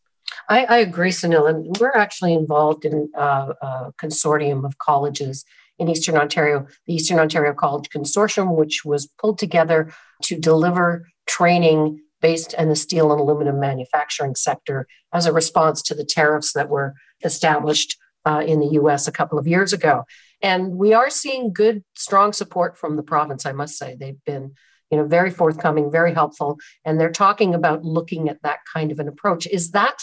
I, 0.48 0.64
I, 0.64 0.76
agree, 0.78 1.10
Sunil. 1.10 1.48
And 1.48 1.76
we're 1.78 1.92
actually 1.94 2.34
involved 2.34 2.84
in 2.84 3.10
uh, 3.16 3.52
a 3.60 3.92
consortium 3.98 4.64
of 4.64 4.78
colleges 4.78 5.44
in 5.78 5.88
Eastern 5.88 6.16
Ontario, 6.16 6.66
the 6.86 6.94
Eastern 6.94 7.18
Ontario 7.18 7.52
College 7.52 7.88
Consortium, 7.90 8.56
which 8.56 8.84
was 8.84 9.08
pulled 9.18 9.38
together 9.38 9.92
to 10.22 10.38
deliver 10.38 11.06
training 11.26 12.00
based 12.20 12.54
in 12.54 12.68
the 12.68 12.76
steel 12.76 13.12
and 13.12 13.20
aluminum 13.20 13.60
manufacturing 13.60 14.34
sector 14.34 14.86
as 15.12 15.26
a 15.26 15.32
response 15.32 15.82
to 15.82 15.94
the 15.94 16.04
tariffs 16.04 16.52
that 16.52 16.70
were 16.70 16.94
established 17.22 17.98
uh, 18.24 18.42
in 18.46 18.60
the 18.60 18.78
US 18.80 19.06
a 19.06 19.12
couple 19.12 19.38
of 19.38 19.46
years 19.46 19.72
ago. 19.72 20.04
And 20.40 20.76
we 20.76 20.94
are 20.94 21.10
seeing 21.10 21.52
good, 21.52 21.84
strong 21.94 22.32
support 22.32 22.78
from 22.78 22.96
the 22.96 23.02
province, 23.02 23.44
I 23.44 23.52
must 23.52 23.76
say. 23.76 23.96
They've 23.98 24.22
been 24.24 24.54
you 24.90 24.98
know, 24.98 25.06
very 25.06 25.30
forthcoming, 25.30 25.90
very 25.90 26.14
helpful, 26.14 26.58
and 26.84 27.00
they're 27.00 27.10
talking 27.10 27.54
about 27.54 27.84
looking 27.84 28.28
at 28.28 28.42
that 28.42 28.60
kind 28.72 28.92
of 28.92 29.00
an 29.00 29.08
approach. 29.08 29.46
Is 29.46 29.72
that 29.72 29.96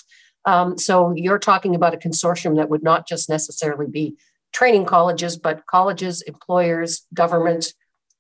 um, 0.44 0.78
so? 0.78 1.14
You're 1.16 1.40
talking 1.40 1.76
about 1.76 1.94
a 1.94 1.98
consortium 1.98 2.58
that 2.58 2.70
would 2.70 2.84
not 2.84 3.08
just 3.08 3.30
necessarily 3.30 3.88
be 3.88 4.18
training 4.52 4.86
colleges, 4.86 5.38
but 5.38 5.66
colleges, 5.66 6.22
employers, 6.22 7.06
government, 7.14 7.74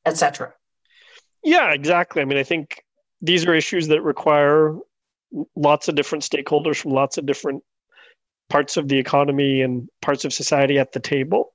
etc. 0.05 0.53
Yeah, 1.43 1.71
exactly. 1.71 2.21
I 2.21 2.25
mean, 2.25 2.37
I 2.37 2.43
think 2.43 2.83
these 3.21 3.45
are 3.45 3.53
issues 3.53 3.87
that 3.87 4.01
require 4.01 4.75
lots 5.55 5.87
of 5.87 5.95
different 5.95 6.23
stakeholders 6.23 6.77
from 6.77 6.91
lots 6.91 7.17
of 7.17 7.25
different 7.25 7.63
parts 8.49 8.77
of 8.77 8.87
the 8.87 8.97
economy 8.97 9.61
and 9.61 9.87
parts 10.01 10.25
of 10.25 10.33
society 10.33 10.77
at 10.77 10.91
the 10.91 10.99
table. 10.99 11.51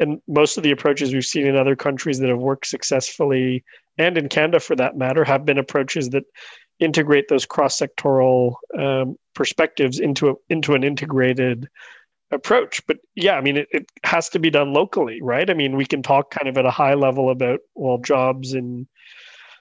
And 0.00 0.20
most 0.28 0.56
of 0.56 0.62
the 0.62 0.70
approaches 0.70 1.12
we've 1.12 1.24
seen 1.24 1.46
in 1.46 1.56
other 1.56 1.76
countries 1.76 2.18
that 2.20 2.28
have 2.28 2.38
worked 2.38 2.66
successfully, 2.66 3.64
and 3.98 4.16
in 4.16 4.28
Canada 4.28 4.60
for 4.60 4.76
that 4.76 4.96
matter, 4.96 5.24
have 5.24 5.44
been 5.44 5.58
approaches 5.58 6.10
that 6.10 6.24
integrate 6.78 7.26
those 7.28 7.44
cross-sectoral 7.44 8.54
um, 8.78 9.18
perspectives 9.34 9.98
into 9.98 10.30
a, 10.30 10.34
into 10.48 10.74
an 10.74 10.84
integrated 10.84 11.68
approach. 12.30 12.86
But 12.86 12.98
yeah, 13.14 13.34
I 13.34 13.40
mean, 13.40 13.58
it, 13.58 13.68
it 13.70 13.86
has 14.04 14.28
to 14.30 14.38
be 14.38 14.50
done 14.50 14.72
locally, 14.72 15.20
right? 15.22 15.48
I 15.48 15.54
mean, 15.54 15.76
we 15.76 15.86
can 15.86 16.02
talk 16.02 16.30
kind 16.30 16.48
of 16.48 16.58
at 16.58 16.66
a 16.66 16.70
high 16.70 16.94
level 16.94 17.30
about, 17.30 17.60
well, 17.74 17.98
jobs 17.98 18.52
and 18.52 18.86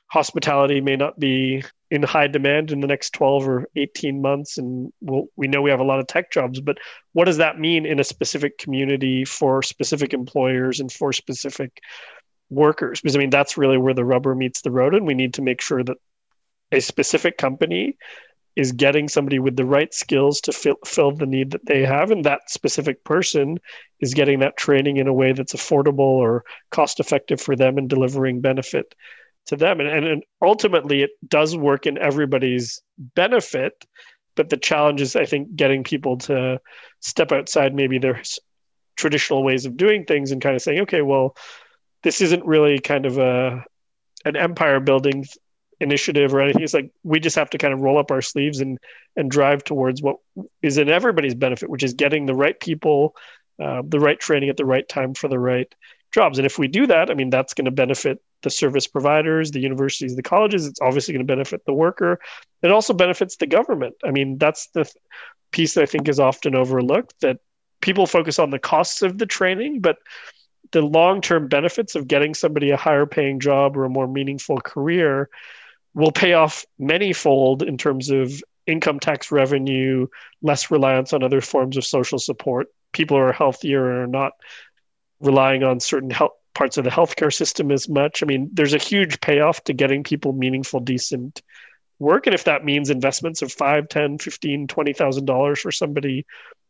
hospitality 0.09 0.81
may 0.81 0.95
not 0.95 1.19
be 1.19 1.63
in 1.89 2.03
high 2.03 2.27
demand 2.27 2.71
in 2.71 2.79
the 2.81 2.88
next 2.88 3.12
12 3.12 3.47
or 3.47 3.69
18 3.75 4.21
months 4.21 4.57
and 4.57 4.91
we'll, 5.01 5.25
we 5.36 5.47
know 5.47 5.62
we 5.62 5.69
have 5.69 5.79
a 5.79 5.86
lot 5.86 6.00
of 6.00 6.07
tech 6.07 6.31
jobs 6.31 6.59
but 6.59 6.77
what 7.13 7.25
does 7.25 7.38
that 7.38 7.59
mean 7.59 7.86
in 7.86 8.00
a 8.00 8.03
specific 8.03 8.57
community 8.57 9.25
for 9.25 9.62
specific 9.62 10.13
employers 10.13 10.79
and 10.79 10.91
for 10.91 11.12
specific 11.12 11.81
workers 12.50 13.01
because 13.01 13.15
i 13.15 13.19
mean 13.19 13.29
that's 13.29 13.57
really 13.57 13.77
where 13.77 13.93
the 13.93 14.05
rubber 14.05 14.33
meets 14.36 14.62
the 14.62 14.71
road 14.71 14.95
and 14.95 15.05
we 15.05 15.13
need 15.13 15.33
to 15.33 15.41
make 15.41 15.62
sure 15.62 15.83
that 15.83 15.97
a 16.71 16.79
specific 16.79 17.38
company 17.38 17.97
is 18.58 18.72
getting 18.72 19.08
somebody 19.08 19.38
with 19.40 19.56
the 19.56 19.66
right 19.66 19.94
skills 19.94 20.42
to 20.42 20.52
fill, 20.52 20.78
fill 20.84 21.12
the 21.12 21.26
need 21.26 21.52
that 21.52 21.66
they 21.68 21.86
have. 21.86 22.10
And 22.10 22.26
that 22.26 22.50
specific 22.50 23.04
person 23.04 23.60
is 24.00 24.16
getting 24.16 24.40
that 24.40 24.58
training 24.58 24.98
in 24.98 25.08
a 25.08 25.14
way 25.14 25.32
that's 25.32 25.54
affordable 25.54 26.00
or 26.00 26.44
cost 26.72 27.00
effective 27.00 27.40
for 27.40 27.56
them 27.56 27.78
and 27.78 27.88
delivering 27.88 28.42
benefit 28.42 28.96
to 29.46 29.56
them. 29.56 29.80
And, 29.80 30.06
and 30.06 30.24
ultimately 30.42 31.04
it 31.04 31.12
does 31.28 31.56
work 31.56 31.86
in 31.86 31.98
everybody's 31.98 32.82
benefit 32.98 33.86
but 34.38 34.50
the 34.50 34.58
challenge 34.58 35.02
is 35.02 35.16
i 35.18 35.26
think 35.26 35.54
getting 35.56 35.84
people 35.84 36.16
to 36.16 36.62
step 37.02 37.34
outside 37.34 37.74
maybe 37.74 37.98
their 37.98 38.22
traditional 38.96 39.44
ways 39.44 39.66
of 39.66 39.76
doing 39.76 40.06
things 40.06 40.32
and 40.32 40.42
kind 40.42 40.56
of 40.56 40.62
saying 40.62 40.80
okay 40.82 41.02
well 41.02 41.36
this 42.04 42.22
isn't 42.22 42.46
really 42.46 42.80
kind 42.80 43.06
of 43.06 43.18
a 43.18 43.66
an 44.24 44.38
empire 44.38 44.80
building 44.80 45.26
initiative 45.79 46.34
or 46.34 46.41
anything. 46.41 46.63
It's 46.63 46.74
like 46.74 46.91
we 47.03 47.19
just 47.19 47.36
have 47.36 47.50
to 47.51 47.57
kind 47.57 47.74
of 47.74 47.81
roll 47.81 47.98
up 47.98 48.12
our 48.12 48.22
sleeves 48.22 48.60
and 48.60 48.79
and 49.15 49.29
drive 49.29 49.63
towards 49.63 50.01
what 50.01 50.17
is 50.62 50.77
in 50.77 50.89
everybody's 50.89 51.36
benefit, 51.36 51.69
which 51.69 51.84
is 51.84 51.93
getting 51.93 52.25
the 52.25 52.36
right 52.36 52.60
people, 52.60 53.15
uh, 53.62 53.81
the 53.88 54.00
right 54.00 54.19
training 54.19 54.50
at 54.50 54.57
the 54.57 54.65
right 54.65 54.88
time 54.88 55.13
for 55.13 55.27
the 55.27 55.39
right 55.39 55.74
jobs. 56.12 56.39
And 56.39 56.46
if 56.46 56.57
we 56.57 56.67
do 56.67 56.88
that, 56.88 57.10
I 57.10 57.13
mean, 57.13 57.29
that's 57.29 57.53
going 57.53 57.65
to 57.65 57.72
benefit 57.72 58.22
the 58.43 58.50
service 58.50 58.88
providers, 58.88 59.51
the 59.51 59.60
universities, 59.60 60.15
the 60.15 60.24
colleges. 60.24 60.65
It's 60.65 60.81
obviously 60.81 61.13
going 61.13 61.25
to 61.25 61.31
benefit 61.31 61.65
the 61.65 61.74
worker. 61.74 62.19
It 62.62 62.72
also 62.72 62.93
benefits 62.93 63.38
the 63.38 63.48
government. 63.48 63.96
I 64.05 64.12
mean, 64.12 64.38
that's 64.38 64.67
the 64.74 64.91
piece 65.51 65.74
that 65.74 65.84
I 65.84 65.86
think 65.86 66.07
is 66.07 66.19
often 66.19 66.55
overlooked 66.55 67.15
that 67.22 67.39
people 67.81 68.05
focus 68.05 68.39
on 68.39 68.50
the 68.50 68.60
costs 68.60 69.01
of 69.01 69.17
the 69.17 69.25
training, 69.25 69.81
but 69.81 69.98
the 70.72 70.81
long-term 70.81 71.48
benefits 71.48 71.96
of 71.96 72.07
getting 72.07 72.34
somebody 72.34 72.72
a 72.72 72.77
higher 72.77 73.05
paying 73.05 73.39
job 73.39 73.77
or 73.77 73.86
a 73.86 73.89
more 73.89 74.07
meaningful 74.07 74.60
career 74.60 75.29
will 75.94 76.12
pay 76.12 76.34
off 76.34 76.65
manyfold 76.79 77.63
in 77.63 77.77
terms 77.77 78.10
of 78.10 78.32
income 78.65 79.00
tax 79.00 79.32
revenue, 79.32 80.08
less 80.41 80.70
reliance 80.70 81.13
on 81.13 81.24
other 81.24 81.41
forms 81.41 81.77
of 81.77 81.86
social 81.86 82.20
support. 82.20 82.67
People 82.91 83.17
are 83.17 83.32
healthier 83.32 83.89
and 83.89 84.15
are 84.15 84.20
not 84.20 84.34
relying 85.20 85.63
on 85.63 85.79
certain 85.79 86.10
health 86.10 86.34
parts 86.53 86.77
of 86.77 86.84
the 86.84 86.89
healthcare 86.89 87.34
system 87.34 87.72
as 87.72 87.88
much. 87.88 88.24
I 88.24 88.25
mean, 88.25 88.50
there's 88.51 88.74
a 88.74 88.79
huge 88.79 89.22
payoff 89.22 89.63
to 89.65 89.74
getting 89.74 90.03
people 90.03 90.34
meaningful, 90.34 90.79
decent 90.79 91.41
work. 92.00 92.27
And 92.27 92.34
if 92.34 92.44
that 92.46 92.65
means 92.65 92.89
investments 92.89 93.41
of 93.41 93.51
five, 93.51 93.89
ten, 93.89 94.17
fifteen, 94.17 94.67
twenty 94.67 94.94
thousand 94.94 95.25
dollars 95.25 95.60
for 95.60 95.72
somebody 95.72 96.25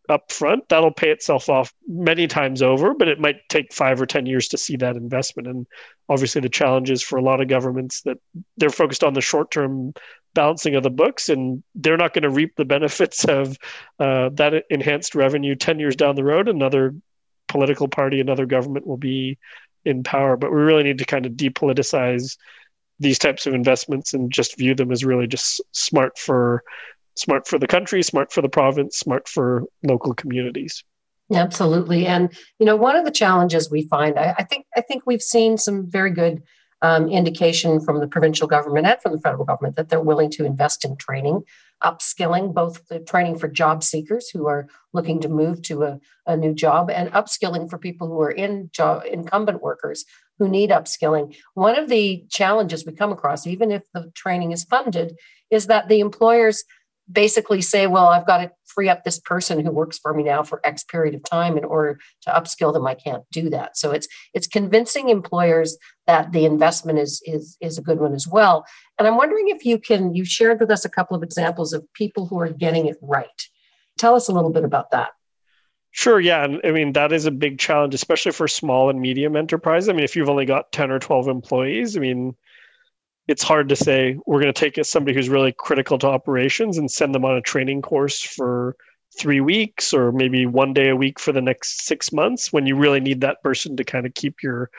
up 0.10 0.32
front, 0.32 0.68
that'll 0.70 0.92
pay 0.92 1.10
itself 1.10 1.50
off 1.50 1.74
many 1.88 2.28
times 2.28 2.62
over, 2.62 2.94
but 2.94 3.08
it 3.08 3.20
might 3.20 3.38
take 3.50 3.74
five 3.74 4.02
or 4.02 4.06
10 4.06 4.26
years 4.26 4.48
to 4.50 4.58
see 4.58 4.78
that 4.78 4.96
investment. 4.96 5.48
And 5.48 5.68
obviously, 6.10 6.42
the 6.42 6.50
challenge 6.50 6.90
is 6.90 7.02
for 7.02 7.18
a 7.18 7.22
lot 7.22 7.42
of 7.42 7.48
governments 7.48 8.02
that 8.04 8.18
they're 8.58 8.70
focused 8.70 9.04
on 9.04 9.14
the 9.14 9.22
short 9.22 9.52
term 9.52 9.94
balancing 10.34 10.76
of 10.76 10.84
the 10.84 10.90
books, 10.90 11.30
and 11.30 11.64
they're 11.76 11.98
not 11.98 12.14
going 12.14 12.24
to 12.24 12.30
reap 12.30 12.56
the 12.56 12.66
benefits 12.66 13.26
of 13.26 13.58
uh, 14.00 14.30
that 14.34 14.64
enhanced 14.70 15.16
revenue 15.16 15.56
10 15.56 15.80
years 15.80 15.96
down 15.96 16.16
the 16.16 16.24
road. 16.24 16.48
Another 16.48 16.96
political 17.48 17.88
party, 17.88 18.20
another 18.20 18.46
government 18.46 18.86
will 18.86 18.98
be 18.98 19.38
in 19.86 20.04
power. 20.04 20.38
But 20.38 20.52
we 20.52 20.62
really 20.62 20.84
need 20.84 21.00
to 21.00 21.06
kind 21.06 21.26
of 21.26 21.34
depoliticize 21.34 22.38
these 23.00 23.20
types 23.20 23.46
of 23.46 23.54
investments 23.54 24.14
and 24.14 24.32
just 24.32 24.58
view 24.58 24.76
them 24.76 24.92
as 24.92 25.06
really 25.06 25.28
just 25.28 25.62
smart 25.72 26.18
for 26.18 26.64
smart 27.20 27.48
for 27.48 27.60
the 27.60 27.68
country, 27.68 28.02
smart 28.04 28.32
for 28.32 28.42
the 28.42 28.50
province, 28.50 28.98
smart 28.98 29.28
for 29.28 29.64
local 29.84 30.14
communities. 30.14 30.84
Absolutely, 31.34 32.06
and 32.06 32.32
you 32.60 32.66
know, 32.66 32.76
one 32.76 32.96
of 32.96 33.04
the 33.04 33.12
challenges 33.12 33.70
we 33.70 33.84
find, 33.88 34.18
I, 34.18 34.36
I 34.38 34.44
think, 34.44 34.66
I 34.76 34.82
think 34.82 35.04
we've 35.06 35.22
seen 35.22 35.58
some 35.58 35.90
very 35.90 36.12
good 36.12 36.42
um, 36.82 37.10
indication 37.10 37.80
from 37.80 38.00
the 38.00 38.08
provincial 38.08 38.48
government 38.48 38.86
and 38.86 39.02
from 39.02 39.12
the 39.12 39.20
federal 39.20 39.46
government 39.46 39.76
that 39.76 39.90
they're 39.90 40.00
willing 40.00 40.30
to 40.32 40.46
invest 40.46 40.86
in 40.86 40.96
training, 40.96 41.44
upskilling, 41.84 42.54
both 42.54 42.88
the 42.88 43.00
training 43.00 43.38
for 43.38 43.48
job 43.48 43.84
seekers 43.84 44.30
who 44.30 44.48
are 44.48 44.68
looking 44.94 45.20
to 45.22 45.30
move 45.30 45.62
to 45.64 45.84
a, 45.84 46.00
a 46.28 46.38
new 46.38 46.54
job, 46.54 46.90
and 46.90 47.12
upskilling 47.12 47.70
for 47.70 47.78
people 47.78 48.08
who 48.08 48.22
are 48.22 48.32
in 48.32 48.70
job 48.72 49.04
incumbent 49.12 49.62
workers 49.62 50.06
who 50.40 50.48
need 50.48 50.70
upskilling. 50.70 51.36
One 51.56 51.78
of 51.78 51.90
the 51.90 52.24
challenges 52.30 52.86
we 52.86 52.94
come 52.94 53.12
across, 53.12 53.48
even 53.48 53.72
if 53.72 53.84
the 53.94 54.12
training 54.14 54.52
is 54.52 54.64
funded, 54.64 55.18
is 55.50 55.68
that 55.68 55.88
the 55.88 56.00
employers 56.00 56.64
basically 57.12 57.62
say, 57.62 57.88
well, 57.88 58.08
I've 58.08 58.28
got 58.28 58.38
to 58.40 58.52
free 58.66 58.90
up 58.90 59.04
this 59.04 59.20
person 59.20 59.64
who 59.64 59.72
works 59.72 59.98
for 59.98 60.14
me 60.14 60.24
now 60.24 60.44
for 60.44 60.62
X 60.64 60.84
period 60.84 61.16
of 61.16 61.24
time 61.24 61.58
in 61.58 61.64
order 61.64 62.00
to 62.22 62.30
upskill 62.30 62.74
them. 62.74 62.86
I 62.86 62.96
can't 62.96 63.24
do 63.32 63.50
that. 63.50 63.78
So 63.78 63.92
it's 63.92 64.08
it's 64.34 64.48
convincing 64.48 65.10
employers 65.10 65.78
that 66.06 66.32
the 66.32 66.46
investment 66.46 67.00
is 67.00 67.22
is 67.26 67.58
is 67.62 67.78
a 67.78 67.82
good 67.82 68.00
one 68.00 68.14
as 68.14 68.28
well. 68.28 68.66
And 69.00 69.08
I'm 69.08 69.18
wondering 69.18 69.50
if 69.50 69.66
you 69.66 69.80
can 69.80 70.14
you 70.14 70.26
shared 70.26 70.60
with 70.60 70.72
us 70.72 70.86
a 70.86 70.90
couple 70.90 71.16
of 71.16 71.24
examples 71.24 71.74
of 71.74 71.86
people 71.94 72.28
who 72.28 72.40
are 72.40 72.50
getting 72.50 72.88
it 72.88 72.98
right. 73.02 73.42
Tell 73.98 74.16
us 74.16 74.28
a 74.28 74.34
little 74.34 74.52
bit 74.52 74.64
about 74.64 74.92
that. 74.92 75.12
Sure, 75.92 76.20
yeah. 76.20 76.44
And 76.44 76.62
I 76.64 76.72
mean, 76.72 76.94
that 76.94 77.12
is 77.12 77.26
a 77.26 77.32
big 77.32 77.58
challenge, 77.58 77.96
especially 77.96 78.32
for 78.32 78.48
small 78.48 78.92
and 78.92 79.02
medium 79.02 79.36
enterprise. 79.36 79.90
I 79.90 79.94
mean, 79.94 80.04
if 80.04 80.16
you've 80.16 80.30
only 80.30 80.46
got 80.46 80.72
10 80.72 80.92
or 80.92 81.00
12 81.00 81.28
employees, 81.28 81.98
I 81.98 82.00
mean, 82.00 82.36
it's 83.28 83.44
hard 83.44 83.70
to 83.70 83.76
say. 83.76 84.18
We're 84.26 84.42
going 84.42 84.54
to 84.54 84.70
take 84.70 84.84
somebody 84.86 85.16
who's 85.16 85.30
really 85.30 85.52
critical 85.52 85.98
to 86.00 86.08
operations 86.08 86.78
and 86.78 86.90
send 86.90 87.14
them 87.14 87.26
on 87.26 87.36
a 87.36 87.42
training 87.42 87.82
course 87.82 88.22
for 88.22 88.76
three 89.18 89.42
weeks 89.42 89.94
or 89.94 90.12
maybe 90.12 90.46
one 90.46 90.74
day 90.74 90.90
a 90.90 90.96
week 90.96 91.20
for 91.20 91.32
the 91.32 91.42
next 91.42 91.86
six 91.86 92.12
months 92.12 92.54
when 92.54 92.68
you 92.68 92.76
really 92.76 93.00
need 93.00 93.22
that 93.22 93.42
person 93.42 93.76
to 93.76 93.84
kind 93.84 94.06
of 94.06 94.14
keep 94.14 94.44
your 94.44 94.70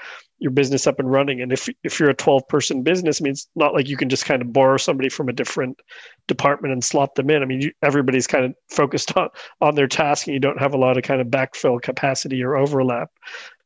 your 0.41 0.53
business 0.53 0.87
up 0.87 1.01
and 1.01 1.11
running. 1.11 1.41
And 1.41 1.53
if 1.53 1.69
if 1.83 1.99
you're 1.99 2.11
a 2.11 2.15
12 2.15 2.47
person 2.47 2.83
business 2.83 3.21
I 3.21 3.25
mean 3.25 3.33
it's 3.33 3.49
not 3.57 3.75
like 3.75 3.89
you 3.89 3.97
can 3.97 4.09
just 4.09 4.27
kind 4.27 4.41
of 4.41 4.53
borrow 4.53 4.77
somebody 4.77 5.09
from 5.09 5.29
a 5.29 5.33
different 5.33 5.81
department 6.29 6.73
and 6.73 6.85
slot 6.85 7.15
them 7.17 7.31
in. 7.31 7.43
I 7.43 7.47
mean 7.47 7.63
you, 7.63 7.73
everybody's 7.83 8.29
kind 8.29 8.45
of 8.45 8.55
focused 8.71 9.17
on 9.17 9.29
on 9.61 9.75
their 9.75 9.89
task 9.89 10.27
and 10.27 10.35
you 10.35 10.41
don't 10.41 10.61
have 10.61 10.75
a 10.75 10.79
lot 10.79 10.97
of 10.97 11.03
kind 11.03 11.21
of 11.21 11.29
backfill 11.29 11.83
capacity 11.83 12.43
or 12.43 12.57
overlap 12.57 13.11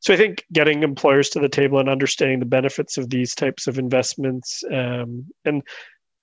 so 0.03 0.13
I 0.13 0.17
think 0.17 0.45
getting 0.51 0.83
employers 0.83 1.29
to 1.29 1.39
the 1.39 1.47
table 1.47 1.79
and 1.79 1.87
understanding 1.87 2.39
the 2.39 2.45
benefits 2.45 2.97
of 2.97 3.09
these 3.09 3.33
types 3.33 3.67
of 3.67 3.79
investments, 3.79 4.61
um, 4.69 5.25
and 5.45 5.63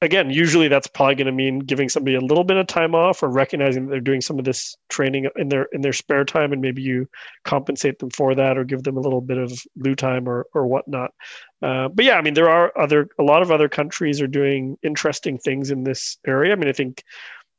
again, 0.03 0.29
usually 0.29 0.69
that's 0.69 0.87
probably 0.87 1.15
going 1.15 1.27
to 1.27 1.33
mean 1.33 1.61
giving 1.61 1.89
somebody 1.89 2.15
a 2.15 2.21
little 2.21 2.45
bit 2.45 2.59
of 2.59 2.67
time 2.67 2.95
off 2.95 3.23
or 3.23 3.31
recognizing 3.31 3.87
that 3.87 3.91
they're 3.91 4.01
doing 4.01 4.21
some 4.21 4.39
of 4.39 4.45
this 4.45 4.77
training 4.91 5.31
in 5.37 5.49
their 5.49 5.63
in 5.73 5.81
their 5.81 5.95
spare 5.95 6.27
time, 6.27 6.53
and 6.53 6.61
maybe 6.61 6.83
you 6.83 7.09
compensate 7.47 7.99
them 8.01 8.11
for 8.11 8.35
that 8.35 8.59
or 8.59 8.65
give 8.65 8.83
them 8.83 8.99
a 8.99 9.01
little 9.01 9.23
bit 9.23 9.39
of 9.39 9.51
lieu 9.77 9.95
time 9.95 10.29
or 10.29 10.47
or 10.53 10.67
whatnot. 10.67 11.13
Uh, 11.63 11.89
but 11.89 12.05
yeah, 12.05 12.17
I 12.17 12.21
mean, 12.21 12.35
there 12.35 12.51
are 12.51 12.79
other 12.79 13.09
a 13.19 13.23
lot 13.23 13.41
of 13.41 13.51
other 13.51 13.71
countries 13.71 14.21
are 14.21 14.27
doing 14.27 14.77
interesting 14.83 15.39
things 15.39 15.71
in 15.71 15.85
this 15.85 16.19
area. 16.27 16.53
I 16.53 16.57
mean, 16.57 16.69
I 16.69 16.73
think 16.73 17.03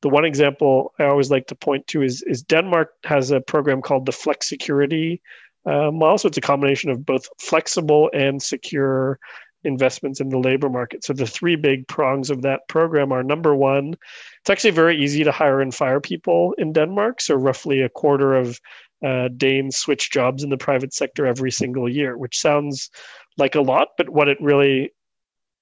the 0.03 0.09
one 0.09 0.25
example 0.25 0.93
I 0.99 1.05
always 1.05 1.31
like 1.31 1.47
to 1.47 1.55
point 1.55 1.87
to 1.87 2.03
is 2.03 2.21
is 2.27 2.43
Denmark 2.43 2.93
has 3.05 3.31
a 3.31 3.41
program 3.41 3.81
called 3.81 4.05
the 4.05 4.11
flexicurity 4.11 5.19
um, 5.65 6.01
also, 6.01 6.27
it's 6.27 6.38
a 6.38 6.41
combination 6.41 6.89
of 6.89 7.06
both 7.06 7.27
flexible 7.39 8.10
and 8.13 8.41
secure 8.41 9.20
investments 9.63 10.20
in 10.20 10.30
the 10.30 10.39
labor 10.39 10.70
market. 10.70 11.03
So 11.03 11.13
the 11.13 11.27
three 11.27 11.56
big 11.56 11.88
prongs 11.88 12.30
of 12.30 12.41
that 12.41 12.68
program 12.68 13.12
are 13.12 13.24
number 13.24 13.56
one, 13.56 13.94
it's 14.39 14.50
actually 14.50 14.72
very 14.72 14.98
easy 14.98 15.24
to 15.24 15.32
hire 15.32 15.62
and 15.62 15.74
fire 15.74 16.01
people 16.01 16.56
in 16.58 16.74
Denmark. 16.74 17.22
So 17.22 17.36
roughly 17.36 17.82
a 17.82 17.89
quarter 17.89 18.34
of 18.34 18.60
uh, 19.06 19.30
Danes 19.38 19.77
switch 19.77 20.12
jobs 20.12 20.44
in 20.44 20.50
the 20.50 20.58
private 20.58 20.94
sector 20.94 21.25
every 21.25 21.51
single 21.51 21.88
year, 21.88 22.18
which 22.18 22.39
sounds 22.39 22.89
like 23.38 23.56
a 23.56 23.62
lot, 23.62 23.89
but 23.98 24.10
what 24.10 24.27
it 24.27 24.38
really 24.41 24.91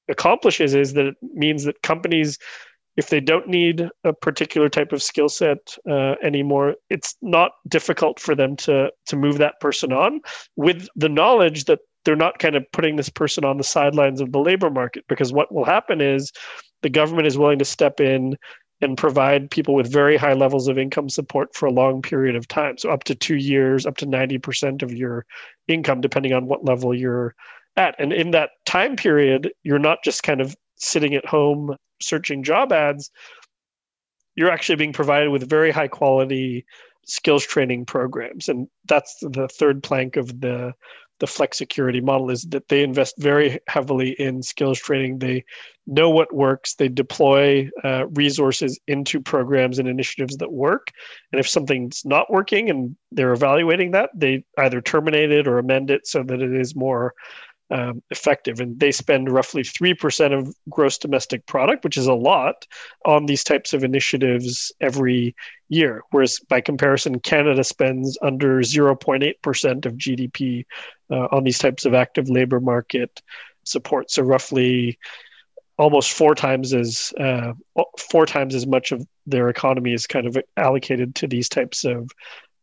accomplishes 0.10 0.74
is 0.74 0.94
that 0.94 1.06
it 1.06 1.16
means 1.22 1.66
that 1.66 1.82
companies 1.82 2.38
if 2.98 3.10
they 3.10 3.20
don't 3.20 3.48
need 3.48 3.90
a 4.04 4.14
particular 4.14 4.70
type 4.70 4.92
of 4.92 5.02
skill 5.02 5.30
set 5.30 5.78
uh, 5.90 6.16
anymore, 6.24 6.76
it's 6.90 7.16
not 7.22 7.52
difficult 7.68 8.20
for 8.20 8.36
them 8.36 8.56
to 8.58 8.92
to 9.08 9.16
move 9.16 9.38
that 9.38 9.60
person 9.60 9.94
on 9.94 10.22
with 10.56 10.88
the 10.96 11.10
knowledge 11.10 11.66
that 11.66 11.80
they're 12.06 12.16
not 12.16 12.40
kind 12.40 12.56
of 12.56 12.66
putting 12.72 12.96
this 12.96 13.10
person 13.10 13.44
on 13.44 13.58
the 13.58 13.64
sidelines 13.64 14.22
of 14.22 14.32
the 14.32 14.40
labor 14.40 14.70
market. 14.70 15.06
Because 15.08 15.32
what 15.32 15.54
will 15.54 15.66
happen 15.66 16.02
is 16.02 16.32
the 16.82 16.90
government 16.90 17.28
is 17.28 17.38
willing 17.38 17.60
to 17.60 17.66
step 17.66 18.00
in 18.00 18.38
and 18.82 18.98
provide 18.98 19.52
people 19.52 19.76
with 19.76 19.92
very 19.92 20.16
high 20.16 20.34
levels 20.34 20.68
of 20.68 20.78
income 20.78 21.10
support 21.10 21.54
for 21.54 21.66
a 21.66 21.72
long 21.72 22.02
period 22.02 22.36
of 22.36 22.48
time. 22.48 22.78
So 22.78 22.90
up 22.90 23.04
to 23.06 23.16
2 23.16 23.36
years 23.36 23.86
up 23.86 23.98
to 23.98 24.06
90% 24.06 24.82
of 24.82 24.94
your 24.94 25.26
income 25.68 26.02
depending 26.02 26.34
on 26.34 26.48
what 26.48 26.66
level 26.66 26.94
you're 26.94 27.36
at. 27.76 27.96
And 28.00 28.14
in 28.14 28.32
that 28.32 28.52
time 28.66 28.96
period 28.96 29.52
you're 29.64 29.80
not 29.80 30.00
just 30.04 30.24
kind 30.24 30.42
of 30.42 30.56
sitting 30.76 31.14
at 31.14 31.26
home 31.26 31.76
searching 32.02 32.44
job 32.44 32.72
ads, 32.72 33.12
you're 34.36 34.52
actually 34.52 34.76
being 34.78 34.94
provided 34.94 35.30
with 35.30 35.50
very 35.50 35.72
high 35.72 35.88
quality 35.88 36.66
skills 37.06 37.46
training 37.46 37.86
programs. 37.86 38.48
And 38.48 38.68
that's 38.88 39.18
the 39.22 39.48
third 39.48 39.84
plank 39.84 40.16
of 40.16 40.40
the 40.40 40.74
the 41.20 41.28
flexicurity 41.28 42.02
model 42.02 42.30
is 42.30 42.44
that 42.44 42.70
they 42.70 42.82
invest 42.82 43.16
very 43.18 43.60
heavily 43.68 44.12
in 44.12 44.42
skills 44.42 44.80
training. 44.80 45.20
They 45.20 45.44
know 45.86 46.10
what 46.10 46.34
works. 46.34 46.76
They 46.76 46.88
deploy 46.88 47.70
uh, 47.84 48.08
resources 48.08 48.80
into 48.88 49.20
programs 49.20 49.80
and 49.80 49.88
initiatives 49.88 50.38
that 50.38 50.52
work. 50.52 50.92
And 51.32 51.40
if 51.40 51.48
something's 51.48 52.04
not 52.06 52.32
working 52.32 52.70
and 52.70 52.96
they're 53.12 53.34
evaluating 53.34 53.92
that, 53.92 54.12
they 54.16 54.44
either 54.58 54.82
terminate 54.82 55.32
it 55.32 55.48
or 55.48 55.60
amend 55.60 55.92
it 55.92 56.08
so 56.08 56.24
that 56.24 56.42
it 56.42 56.54
is 56.54 56.76
more 56.76 57.14
um, 57.72 58.02
effective. 58.10 58.60
And 58.60 58.80
they 58.80 58.92
spend 58.92 59.32
roughly 59.32 59.64
3% 59.64 60.38
of 60.38 60.56
gross 60.70 60.98
domestic 60.98 61.46
product, 61.46 61.84
which 61.84 61.98
is 61.98 62.08
a 62.08 62.14
lot, 62.14 62.66
on 63.06 63.26
these 63.26 63.44
types 63.44 63.74
of 63.74 63.84
initiatives 63.84 64.72
every 64.82 65.36
year. 65.70 66.04
Whereas 66.12 66.40
by 66.40 66.62
comparison, 66.62 67.20
Canada 67.20 67.64
spends 67.64 68.18
under 68.22 68.60
0.8% 68.60 69.86
of 69.86 69.94
GDP 69.94 70.66
uh, 71.12 71.28
on 71.32 71.44
these 71.44 71.60
types 71.60 71.86
of 71.86 71.94
active 71.94 72.30
labor 72.30 72.60
market 72.60 73.22
support. 73.64 74.12
So 74.12 74.24
roughly 74.24 74.98
almost 75.78 76.12
four 76.12 76.36
times 76.36 76.74
as 76.74 77.14
uh, 77.20 77.54
four 77.98 78.26
times 78.26 78.54
as 78.54 78.68
much 78.68 78.92
of 78.92 79.08
their 79.26 79.48
economy 79.48 79.94
is 79.94 80.06
kind 80.06 80.28
of 80.28 80.38
allocated 80.58 81.16
to 81.16 81.28
these 81.28 81.48
types 81.48 81.86
of 81.86 82.12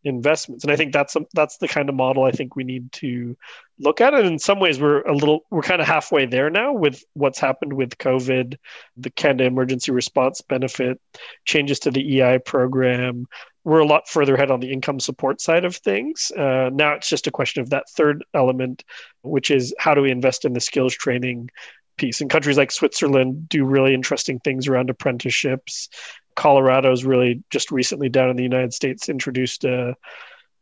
investments. 0.07 0.65
And 0.65 0.73
i 0.73 0.77
think 0.77 0.93
that's 0.93 1.17
a, 1.17 1.21
that's 1.35 1.59
the 1.59 1.69
kind 1.69 1.89
of 1.89 1.95
model 1.95 2.25
i 2.25 2.31
think 2.31 2.57
we 2.57 2.65
need 2.65 2.91
to 2.93 3.37
look 3.79 4.01
at. 4.01 4.15
It 4.15 4.25
in 4.25 4.39
some 4.39 4.61
ways 4.61 4.81
we're 4.81 5.03
a 5.03 5.15
little 5.15 5.45
we're 5.51 5.63
kind 5.63 5.81
of 5.81 5.87
halfway 5.87 6.27
there 6.27 6.51
now 6.51 6.73
with 6.73 7.05
what's 7.15 7.39
happened 7.39 7.75
with 7.75 7.99
covid 7.99 8.57
the 8.97 9.11
canada 9.11 9.45
emergency 9.45 9.93
response 9.93 10.41
benefit 10.41 11.01
changes 11.45 11.79
to 11.81 11.91
the 11.91 12.21
ei 12.21 12.39
program. 12.39 13.27
We're 13.65 13.81
a 13.81 13.87
lot 13.87 14.09
further 14.09 14.37
ahead 14.37 14.53
on 14.53 14.61
the 14.61 14.73
income 14.73 15.01
support 15.01 15.41
side 15.41 15.65
of 15.65 15.75
things. 15.75 16.31
Uh, 16.31 16.71
now 16.73 16.93
it's 16.93 17.09
just 17.09 17.27
a 17.27 17.33
question 17.33 17.63
of 17.63 17.71
that 17.71 17.89
third 17.91 18.25
element 18.33 18.85
which 19.23 19.51
is 19.51 19.75
how 19.79 19.93
do 19.93 20.03
we 20.03 20.11
invest 20.11 20.45
in 20.45 20.53
the 20.53 20.61
skills 20.61 20.95
training 20.95 21.51
piece? 21.99 22.21
And 22.21 22.31
countries 22.31 22.59
like 22.59 22.71
switzerland 22.71 23.49
do 23.49 23.65
really 23.65 23.95
interesting 23.95 24.39
things 24.41 24.69
around 24.69 24.91
apprenticeships 24.91 25.89
Colorado's 26.37 27.05
really 27.05 27.43
just 27.51 27.71
recently 27.71 28.09
down 28.09 28.31
in 28.31 28.37
the 28.37 28.43
United 28.43 28.73
States 28.73 29.09
introduced 29.09 29.65
a 29.65 29.97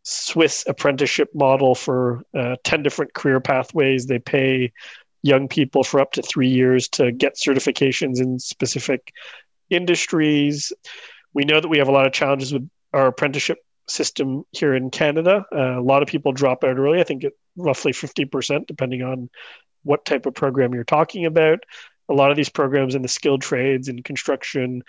Swiss 0.05 0.65
apprenticeship 0.67 1.31
model 1.35 1.75
for 1.75 2.23
uh, 2.35 2.57
10 2.65 2.83
different 2.83 3.15
career 3.15 3.41
pathways. 3.41 4.07
They 4.07 4.19
pay 4.19 4.73
young 5.23 5.49
people 5.49 5.83
for 5.83 6.01
up 6.01 6.13
to 6.13 6.23
three 6.23 6.49
years 6.49 6.89
to 6.89 7.11
get 7.11 7.37
certifications 7.37 8.21
in 8.21 8.39
specific 8.39 9.13
industries. 9.71 10.73
We 11.33 11.45
know 11.45 11.61
that 11.61 11.69
we 11.69 11.79
have 11.79 11.89
a 11.89 11.93
lot 11.93 12.07
of 12.07 12.13
challenges 12.13 12.53
with 12.53 12.69
our 12.93 13.07
apprenticeship 13.07 13.59
system 13.89 14.45
here 14.53 14.75
in 14.75 14.91
Canada. 14.91 15.45
Uh, 15.53 15.81
a 15.81 15.83
lot 15.83 16.03
of 16.03 16.09
people 16.09 16.33
drop 16.33 16.63
out 16.65 16.79
early. 16.79 17.01
I 17.01 17.05
think 17.05 17.25
it, 17.25 17.33
roughly 17.57 17.93
50%, 17.93 18.67
depending 18.67 19.03
on 19.03 19.31
what 19.83 20.05
type 20.05 20.27
of 20.27 20.35
program 20.35 20.75
you're 20.75 20.85
talking 20.85 21.25
about. 21.25 21.65
A 22.11 22.15
lot 22.15 22.31
of 22.31 22.37
these 22.37 22.49
programs 22.51 22.95
in 22.95 23.03
the 23.03 23.09
skilled 23.09 23.41
trades 23.41 23.89
and 23.89 24.05
construction 24.05 24.83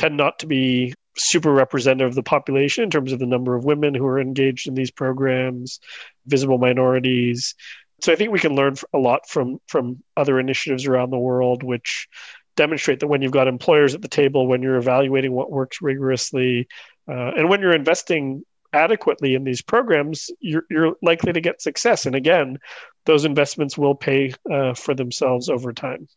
tend 0.00 0.16
not 0.16 0.38
to 0.38 0.46
be 0.46 0.94
super 1.16 1.52
representative 1.52 2.08
of 2.08 2.14
the 2.14 2.22
population 2.22 2.82
in 2.82 2.90
terms 2.90 3.12
of 3.12 3.18
the 3.18 3.26
number 3.26 3.54
of 3.54 3.66
women 3.66 3.94
who 3.94 4.06
are 4.06 4.18
engaged 4.18 4.66
in 4.66 4.74
these 4.74 4.90
programs, 4.90 5.78
visible 6.26 6.56
minorities. 6.56 7.54
So 8.00 8.10
I 8.10 8.16
think 8.16 8.32
we 8.32 8.38
can 8.38 8.54
learn 8.54 8.76
a 8.94 8.98
lot 8.98 9.28
from 9.28 9.58
from 9.66 10.02
other 10.16 10.40
initiatives 10.40 10.86
around 10.86 11.10
the 11.10 11.18
world, 11.18 11.62
which 11.62 12.08
demonstrate 12.56 13.00
that 13.00 13.08
when 13.08 13.20
you've 13.20 13.32
got 13.32 13.46
employers 13.46 13.94
at 13.94 14.00
the 14.00 14.08
table, 14.08 14.46
when 14.46 14.62
you're 14.62 14.76
evaluating 14.76 15.32
what 15.32 15.50
works 15.52 15.82
rigorously, 15.82 16.66
uh, 17.06 17.32
and 17.36 17.50
when 17.50 17.60
you're 17.60 17.74
investing 17.74 18.42
adequately 18.72 19.34
in 19.34 19.44
these 19.44 19.62
programs, 19.62 20.30
you're, 20.40 20.64
you're 20.70 20.94
likely 21.02 21.32
to 21.32 21.40
get 21.40 21.60
success. 21.60 22.06
And 22.06 22.14
again, 22.14 22.58
those 23.04 23.24
investments 23.24 23.76
will 23.76 23.94
pay 23.94 24.32
uh, 24.50 24.74
for 24.74 24.94
themselves 24.94 25.48
over 25.48 25.72
time. 25.72 26.08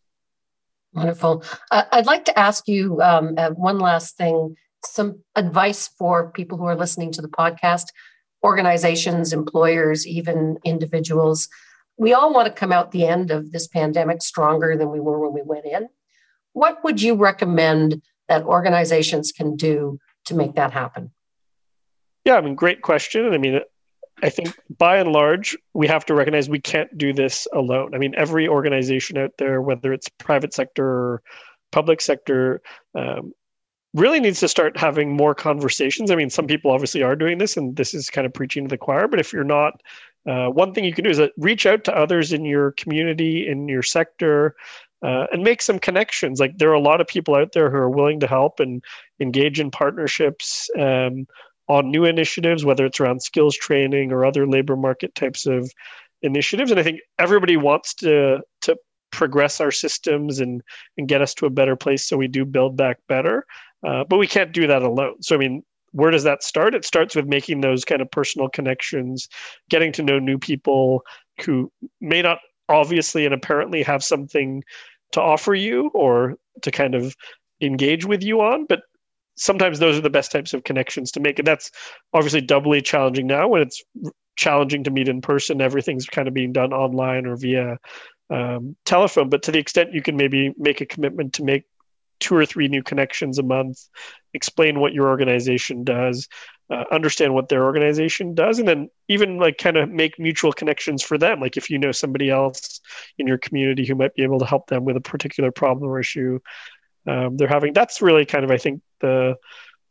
Wonderful. 0.94 1.44
Uh, 1.72 1.84
I'd 1.92 2.06
like 2.06 2.26
to 2.26 2.40
ask 2.40 2.68
you 2.68 3.02
um, 3.02 3.34
uh, 3.38 3.50
one 3.52 3.80
last 3.80 4.16
thing 4.16 4.56
some 4.86 5.24
advice 5.36 5.88
for 5.88 6.32
people 6.32 6.58
who 6.58 6.66
are 6.66 6.76
listening 6.76 7.12
to 7.14 7.22
the 7.22 7.28
podcast, 7.28 7.86
organizations, 8.44 9.34
employers, 9.34 10.06
even 10.06 10.58
individuals. 10.64 11.48
We 11.98 12.14
all 12.14 12.34
want 12.34 12.48
to 12.48 12.54
come 12.54 12.72
out 12.72 12.92
the 12.92 13.08
end 13.08 13.32
of 13.32 13.52
this 13.52 13.68
pandemic 13.68 14.22
stronger 14.22 14.76
than 14.76 14.92
we 14.92 15.00
were 15.00 15.20
when 15.20 15.34
we 15.34 15.42
went 15.42 15.66
in. 15.66 15.88
What 16.54 16.84
would 16.84 17.02
you 17.02 17.16
recommend 17.16 18.02
that 18.28 18.44
organizations 18.44 19.32
can 19.32 19.56
do 19.56 20.00
to 20.26 20.36
make 20.36 20.56
that 20.56 20.72
happen? 20.72 21.12
Yeah, 22.26 22.36
I 22.36 22.42
mean, 22.42 22.56
great 22.56 22.82
question. 22.82 23.34
I 23.34 23.38
mean, 23.38 23.62
I 24.24 24.30
think 24.30 24.58
by 24.78 24.98
and 24.98 25.12
large, 25.12 25.56
we 25.74 25.86
have 25.88 26.06
to 26.06 26.16
recognize 26.16 26.48
we 26.50 26.62
can't 26.62 26.98
do 26.98 27.12
this 27.12 27.46
alone. 27.54 27.94
I 27.94 27.98
mean, 27.98 28.16
every 28.16 28.48
organization 28.48 29.18
out 29.18 29.32
there, 29.38 29.62
whether 29.62 29.92
it's 29.92 30.08
private 30.08 30.54
sector 30.54 30.88
or 30.88 31.22
public 31.74 32.00
sector, 32.00 32.62
um, 32.96 33.34
really 33.94 34.22
needs 34.22 34.40
to 34.40 34.48
start 34.48 34.78
having 34.78 35.12
more 35.12 35.36
conversations. 35.36 36.10
I 36.10 36.16
mean, 36.16 36.30
some 36.30 36.48
people 36.48 36.72
obviously 36.72 37.04
are 37.04 37.18
doing 37.18 37.38
this, 37.38 37.58
and 37.58 37.76
this 37.76 37.94
is 37.94 38.10
kind 38.10 38.26
of 38.26 38.34
preaching 38.34 38.64
to 38.64 38.70
the 38.70 38.78
choir. 38.78 39.10
But 39.10 39.20
if 39.20 39.34
you're 39.34 39.44
not, 39.44 39.82
uh, 40.26 40.48
one 40.48 40.74
thing 40.74 40.86
you 40.86 40.94
can 40.94 41.04
do 41.04 41.10
is 41.10 41.18
that 41.18 41.34
reach 41.38 41.66
out 41.66 41.84
to 41.84 41.96
others 41.96 42.32
in 42.32 42.46
your 42.46 42.72
community, 42.72 43.46
in 43.46 43.68
your 43.68 43.84
sector, 43.84 44.56
uh, 45.04 45.28
and 45.34 45.44
make 45.44 45.62
some 45.62 45.80
connections. 45.80 46.40
Like 46.40 46.58
there 46.58 46.70
are 46.70 46.74
a 46.74 46.80
lot 46.80 47.02
of 47.02 47.08
people 47.08 47.36
out 47.36 47.52
there 47.52 47.70
who 47.70 47.76
are 47.76 47.90
willing 47.90 48.22
to 48.22 48.28
help 48.28 48.62
and 48.62 48.82
engage 49.20 49.60
in 49.60 49.70
partnerships. 49.70 50.70
Um, 50.80 51.28
on 51.74 51.90
new 51.90 52.06
initiatives, 52.06 52.64
whether 52.64 52.86
it's 52.86 53.00
around 53.00 53.24
skills 53.24 53.56
training 53.56 54.12
or 54.12 54.24
other 54.24 54.46
labor 54.48 54.76
market 54.76 55.16
types 55.16 55.48
of 55.48 55.72
initiatives. 56.22 56.70
And 56.70 56.80
I 56.80 56.84
think 56.84 57.00
everybody 57.18 57.58
wants 57.58 57.96
to 57.96 58.42
to 58.62 58.78
progress 59.12 59.60
our 59.60 59.72
systems 59.72 60.40
and 60.40 60.62
and 60.98 61.08
get 61.08 61.22
us 61.22 61.34
to 61.36 61.48
a 61.48 61.50
better 61.50 61.76
place 61.76 62.06
so 62.06 62.16
we 62.16 62.28
do 62.28 62.46
build 62.46 62.78
back 62.78 63.00
better. 63.08 63.46
Uh, 63.86 64.04
but 64.04 64.18
we 64.18 64.28
can't 64.28 64.54
do 64.54 64.68
that 64.68 64.84
alone. 64.84 65.16
So 65.22 65.36
I 65.36 65.40
mean, 65.40 65.64
where 65.94 66.12
does 66.12 66.24
that 66.24 66.44
start? 66.44 66.76
It 66.76 66.86
starts 66.86 67.16
with 67.16 67.26
making 67.26 67.62
those 67.62 67.84
kind 67.84 68.02
of 68.04 68.12
personal 68.12 68.50
connections, 68.50 69.28
getting 69.72 69.92
to 69.94 70.04
know 70.04 70.20
new 70.20 70.38
people 70.38 71.04
who 71.44 71.72
may 72.00 72.22
not 72.22 72.38
obviously 72.70 73.26
and 73.26 73.34
apparently 73.34 73.82
have 73.82 74.04
something 74.04 74.64
to 75.14 75.22
offer 75.22 75.56
you 75.56 75.90
or 75.96 76.36
to 76.62 76.72
kind 76.72 76.94
of 76.94 77.16
engage 77.62 78.06
with 78.06 78.22
you 78.22 78.42
on, 78.42 78.66
but 78.68 78.82
sometimes 79.36 79.80
those 79.80 79.98
are 79.98 80.02
the 80.02 80.10
best 80.10 80.32
types 80.32 80.54
of 80.54 80.64
connections 80.64 81.12
to 81.12 81.20
make 81.20 81.40
and 81.40 81.48
that's 81.48 81.72
obviously 82.14 82.42
doubly 82.42 82.82
challenging 82.82 83.28
now 83.28 83.48
when 83.48 83.62
it's 83.62 83.84
challenging 84.36 84.84
to 84.84 84.92
meet 84.92 85.08
in 85.08 85.22
person. 85.22 85.62
Everything's 85.62 86.06
kind 86.06 86.28
of 86.28 86.34
being 86.34 86.54
done 86.54 86.74
online 86.74 87.26
or 87.26 87.36
via 87.36 87.78
um, 88.30 88.76
telephone. 88.86 89.30
But 89.30 89.44
to 89.44 89.52
the 89.52 89.60
extent 89.60 89.94
you 89.94 90.02
can 90.02 90.16
maybe 90.16 90.54
make 90.58 90.82
a 90.82 90.86
commitment 90.86 91.34
to 91.34 91.44
make 91.44 91.64
two 92.20 92.36
or 92.36 92.46
three 92.46 92.68
new 92.68 92.82
connections 92.82 93.38
a 93.38 93.44
month 93.44 93.80
explain 94.34 94.80
what 94.80 94.94
your 94.94 95.10
organization 95.10 95.84
does 95.84 96.28
uh, 96.70 96.86
understand 96.92 97.34
what 97.34 97.50
their 97.50 97.66
organization 97.66 98.34
does 98.34 98.60
and 98.60 98.68
then 98.68 98.90
even 99.10 99.38
like 99.38 99.58
kind 99.58 99.76
of 99.76 99.90
make 99.90 100.18
mutual 100.18 100.54
connections 100.54 101.04
for 101.04 101.18
them. 101.18 101.40
Like 101.40 101.58
if 101.58 101.70
you 101.70 101.78
know 101.78 101.92
somebody 101.92 102.30
else 102.30 102.80
in 103.18 103.28
your 103.28 103.38
community 103.38 103.86
who 103.86 103.96
might 103.96 104.16
be 104.16 104.24
able 104.24 104.40
to 104.40 104.46
help 104.46 104.68
them 104.68 104.86
with 104.86 104.96
a 104.96 105.02
particular 105.02 105.52
problem 105.52 105.90
or 105.90 106.00
issue 106.00 106.40
um, 107.08 107.36
they're 107.38 107.48
having 107.48 107.74
that's 107.74 108.02
really 108.02 108.26
kind 108.26 108.46
of 108.46 108.52
i 108.52 108.58
think 108.58 108.82
the 109.04 109.36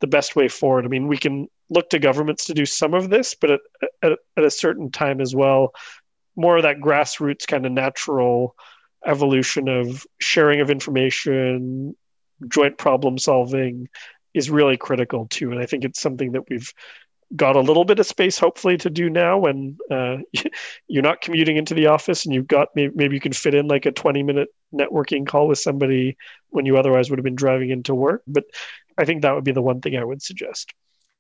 the 0.01 0.09
best 0.09 0.35
way 0.35 0.49
forward. 0.49 0.85
I 0.85 0.89
mean 0.89 1.07
we 1.07 1.17
can 1.17 1.47
look 1.71 1.89
to 1.91 1.99
governments 2.01 2.47
to 2.47 2.55
do 2.55 2.67
some 2.67 2.93
of 2.93 3.09
this 3.09 3.35
but 3.35 3.53
at, 3.53 3.61
at, 4.03 4.13
at 4.37 4.45
a 4.45 4.51
certain 4.51 4.91
time 4.91 5.21
as 5.21 5.35
well 5.35 5.73
more 6.37 6.57
of 6.57 6.65
that 6.65 6.79
grassroots 6.79 7.47
kind 7.47 7.65
of 7.65 7.73
natural 7.73 8.55
evolution 9.07 9.69
of 9.69 10.07
sharing 10.21 10.61
of 10.61 10.71
information 10.71 11.95
joint 12.49 12.77
problem 12.79 13.19
solving 13.19 13.89
is 14.35 14.51
really 14.51 14.77
critical 14.77 15.27
too. 15.29 15.53
And 15.53 15.61
i 15.61 15.67
think 15.67 15.85
it's 15.85 16.01
something 16.01 16.33
that 16.33 16.49
we've 16.51 16.73
got 17.35 17.57
a 17.57 17.61
little 17.61 17.85
bit 17.85 17.99
of 17.99 18.07
space 18.07 18.39
hopefully 18.39 18.77
to 18.77 18.91
do 18.91 19.09
now 19.09 19.39
when 19.39 19.79
uh, 19.91 20.19
you're 20.89 21.03
not 21.03 21.21
commuting 21.21 21.57
into 21.57 21.75
the 21.75 21.87
office 21.87 22.25
and 22.25 22.35
you've 22.35 22.47
got 22.47 22.69
maybe, 22.75 23.15
you 23.15 23.21
can 23.21 23.33
fit 23.33 23.55
in 23.55 23.69
like 23.69 23.87
a 23.87 23.93
20 23.93 24.23
minute 24.23 24.49
networking 24.75 25.27
call 25.27 25.49
with 25.49 25.59
somebody 25.59 26.17
when 26.51 26.67
you 26.67 26.77
otherwise 26.77 27.11
would 27.11 27.19
have 27.19 27.25
been 27.25 27.35
driving 27.35 27.71
into 27.71 27.95
work. 27.95 28.23
But 28.27 28.45
i 28.99 29.05
think 29.05 29.23
that 29.23 29.35
would 29.35 29.45
be 29.45 29.53
the 29.53 29.63
one 29.63 29.81
thing 29.81 29.97
i 29.97 30.05
would 30.05 30.23
suggest. 30.23 30.73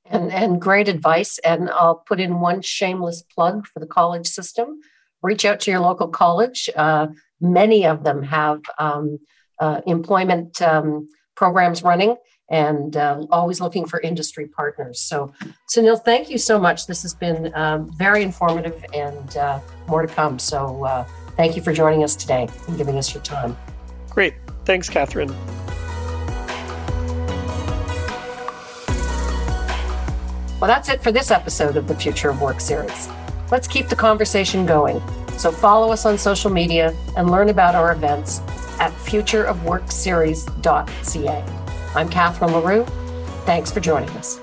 And, 0.06 0.30
and 0.30 0.60
great 0.60 0.88
advice. 0.88 1.38
And 1.38 1.70
i'll 1.70 1.96
put 2.06 2.20
in 2.20 2.40
one 2.40 2.62
shameless 2.62 3.22
plug 3.22 3.66
for 3.66 3.80
the 3.80 3.86
college 3.86 4.26
system. 4.26 4.80
Reach 5.22 5.44
out 5.44 5.60
to 5.60 5.70
your 5.70 5.80
local 5.80 6.08
college. 6.08 6.68
Uh, 6.74 7.08
many 7.40 7.86
of 7.86 8.02
them 8.04 8.22
have 8.24 8.60
um, 8.78 9.18
uh, 9.60 9.80
employment 9.86 10.60
um, 10.60 11.08
programs 11.36 11.82
running 11.82 12.16
and 12.52 12.96
uh, 12.96 13.26
always 13.30 13.60
looking 13.60 13.84
for 13.86 13.98
industry 14.00 14.46
partners. 14.46 15.00
So, 15.00 15.32
Sunil, 15.74 16.00
thank 16.00 16.30
you 16.30 16.38
so 16.38 16.60
much. 16.60 16.86
This 16.86 17.02
has 17.02 17.14
been 17.14 17.52
um, 17.54 17.90
very 17.96 18.22
informative 18.22 18.84
and 18.94 19.36
uh, 19.38 19.58
more 19.88 20.02
to 20.02 20.14
come. 20.14 20.38
So, 20.38 20.84
uh, 20.84 21.04
thank 21.36 21.56
you 21.56 21.62
for 21.62 21.72
joining 21.72 22.04
us 22.04 22.14
today 22.14 22.46
and 22.68 22.76
giving 22.76 22.98
us 22.98 23.14
your 23.14 23.22
time. 23.22 23.56
Great. 24.10 24.34
Thanks, 24.66 24.90
Catherine. 24.90 25.34
Well, 30.60 30.68
that's 30.68 30.90
it 30.90 31.02
for 31.02 31.10
this 31.10 31.32
episode 31.32 31.78
of 31.78 31.88
the 31.88 31.96
Future 31.96 32.28
of 32.28 32.40
Work 32.40 32.60
series. 32.60 33.08
Let's 33.50 33.66
keep 33.66 33.88
the 33.88 33.96
conversation 33.96 34.64
going. 34.66 35.02
So, 35.38 35.50
follow 35.50 35.90
us 35.90 36.04
on 36.04 36.18
social 36.18 36.50
media 36.50 36.94
and 37.16 37.30
learn 37.30 37.48
about 37.48 37.74
our 37.74 37.92
events 37.92 38.40
at 38.78 38.92
futureofworkseries.ca. 38.92 41.61
I'm 41.94 42.08
Catherine 42.08 42.52
LaRue. 42.52 42.84
Thanks 43.44 43.70
for 43.70 43.80
joining 43.80 44.10
us. 44.10 44.41